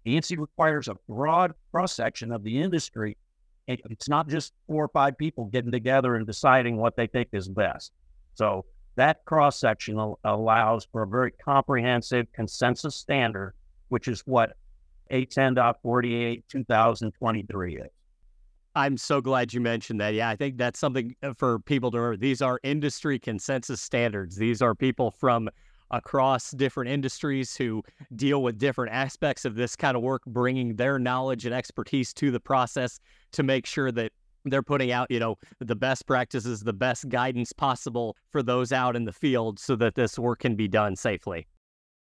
ANSI 0.06 0.38
requires 0.38 0.88
a 0.88 0.96
broad 1.08 1.54
cross 1.70 1.94
section 1.94 2.32
of 2.32 2.42
the 2.42 2.60
industry. 2.60 3.16
It's 3.66 4.08
not 4.08 4.28
just 4.28 4.52
four 4.66 4.84
or 4.84 4.88
five 4.88 5.16
people 5.16 5.46
getting 5.46 5.72
together 5.72 6.16
and 6.16 6.26
deciding 6.26 6.76
what 6.76 6.96
they 6.96 7.06
think 7.06 7.28
is 7.32 7.48
best. 7.48 7.92
So 8.34 8.66
that 8.96 9.24
cross 9.24 9.58
section 9.58 10.14
allows 10.24 10.86
for 10.92 11.02
a 11.02 11.06
very 11.06 11.30
comprehensive 11.30 12.26
consensus 12.32 12.94
standard, 12.94 13.54
which 13.88 14.06
is 14.06 14.20
what 14.26 14.56
A10.48 15.10 16.42
2023 16.48 17.76
is. 17.76 17.86
I'm 18.76 18.96
so 18.96 19.20
glad 19.20 19.52
you 19.54 19.60
mentioned 19.60 20.00
that. 20.00 20.14
Yeah, 20.14 20.28
I 20.28 20.36
think 20.36 20.58
that's 20.58 20.80
something 20.80 21.14
uh, 21.22 21.32
for 21.34 21.60
people 21.60 21.90
to 21.92 21.98
remember. 21.98 22.16
These 22.16 22.42
are 22.42 22.58
industry 22.64 23.18
consensus 23.20 23.80
standards. 23.80 24.36
These 24.36 24.62
are 24.62 24.74
people 24.74 25.12
from 25.12 25.48
across 25.90 26.50
different 26.52 26.90
industries 26.90 27.56
who 27.56 27.82
deal 28.16 28.42
with 28.42 28.58
different 28.58 28.92
aspects 28.92 29.44
of 29.44 29.54
this 29.54 29.76
kind 29.76 29.96
of 29.96 30.02
work, 30.02 30.22
bringing 30.26 30.76
their 30.76 30.98
knowledge 30.98 31.46
and 31.46 31.54
expertise 31.54 32.12
to 32.14 32.30
the 32.30 32.40
process 32.40 33.00
to 33.32 33.42
make 33.42 33.66
sure 33.66 33.92
that 33.92 34.12
they're 34.44 34.62
putting 34.62 34.92
out, 34.92 35.10
you 35.10 35.18
know, 35.18 35.36
the 35.60 35.74
best 35.74 36.06
practices, 36.06 36.60
the 36.60 36.72
best 36.72 37.08
guidance 37.08 37.52
possible 37.52 38.16
for 38.30 38.42
those 38.42 38.72
out 38.72 38.96
in 38.96 39.04
the 39.04 39.12
field 39.12 39.58
so 39.58 39.74
that 39.76 39.94
this 39.94 40.18
work 40.18 40.40
can 40.40 40.54
be 40.54 40.68
done 40.68 40.96
safely. 40.96 41.46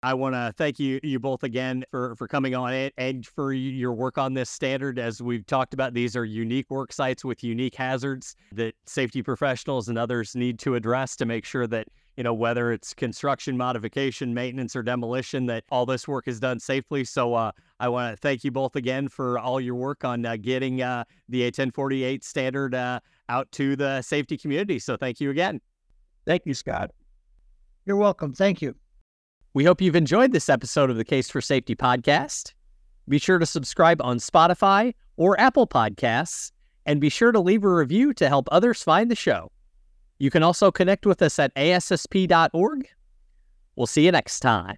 I 0.04 0.14
want 0.14 0.34
to 0.34 0.52
thank 0.56 0.80
you 0.80 0.98
you 1.04 1.20
both 1.20 1.44
again 1.44 1.84
for 1.92 2.16
for 2.16 2.26
coming 2.26 2.56
on 2.56 2.72
it 2.74 2.92
and 2.98 3.24
for 3.24 3.52
your 3.52 3.92
work 3.92 4.18
on 4.18 4.34
this 4.34 4.50
standard. 4.50 4.98
As 4.98 5.22
we've 5.22 5.46
talked 5.46 5.74
about, 5.74 5.94
these 5.94 6.16
are 6.16 6.24
unique 6.24 6.68
work 6.70 6.92
sites 6.92 7.24
with 7.24 7.44
unique 7.44 7.76
hazards 7.76 8.34
that 8.52 8.74
safety 8.84 9.22
professionals 9.22 9.88
and 9.88 9.96
others 9.96 10.34
need 10.34 10.58
to 10.60 10.74
address 10.74 11.14
to 11.16 11.24
make 11.24 11.44
sure 11.44 11.68
that 11.68 11.86
you 12.16 12.22
know 12.22 12.34
whether 12.34 12.72
it's 12.72 12.92
construction, 12.92 13.56
modification, 13.56 14.34
maintenance, 14.34 14.76
or 14.76 14.82
demolition, 14.82 15.46
that 15.46 15.64
all 15.70 15.86
this 15.86 16.06
work 16.06 16.28
is 16.28 16.38
done 16.40 16.60
safely. 16.60 17.04
So 17.04 17.34
uh, 17.34 17.52
I 17.80 17.88
want 17.88 18.14
to 18.14 18.16
thank 18.20 18.44
you 18.44 18.50
both 18.50 18.76
again 18.76 19.08
for 19.08 19.38
all 19.38 19.60
your 19.60 19.74
work 19.74 20.04
on 20.04 20.24
uh, 20.26 20.36
getting 20.36 20.82
uh, 20.82 21.04
the 21.28 21.50
A1048 21.50 22.22
standard 22.22 22.74
uh, 22.74 23.00
out 23.28 23.50
to 23.52 23.76
the 23.76 24.02
safety 24.02 24.36
community. 24.36 24.78
So 24.78 24.96
thank 24.96 25.20
you 25.20 25.30
again. 25.30 25.60
Thank 26.26 26.46
you, 26.46 26.54
Scott. 26.54 26.90
You're 27.86 27.96
welcome. 27.96 28.32
Thank 28.32 28.62
you. 28.62 28.76
We 29.54 29.64
hope 29.64 29.80
you've 29.80 29.96
enjoyed 29.96 30.32
this 30.32 30.48
episode 30.48 30.88
of 30.90 30.96
the 30.96 31.04
Case 31.04 31.28
for 31.28 31.40
Safety 31.40 31.74
podcast. 31.74 32.52
Be 33.08 33.18
sure 33.18 33.38
to 33.38 33.46
subscribe 33.46 34.00
on 34.00 34.18
Spotify 34.18 34.94
or 35.16 35.38
Apple 35.40 35.66
Podcasts, 35.66 36.52
and 36.86 37.00
be 37.00 37.08
sure 37.08 37.32
to 37.32 37.40
leave 37.40 37.64
a 37.64 37.68
review 37.68 38.14
to 38.14 38.28
help 38.28 38.48
others 38.50 38.82
find 38.82 39.10
the 39.10 39.16
show. 39.16 39.50
You 40.22 40.30
can 40.30 40.44
also 40.44 40.70
connect 40.70 41.04
with 41.04 41.20
us 41.20 41.40
at 41.40 41.52
ASSP.org. 41.56 42.86
We'll 43.74 43.88
see 43.88 44.04
you 44.04 44.12
next 44.12 44.38
time. 44.38 44.76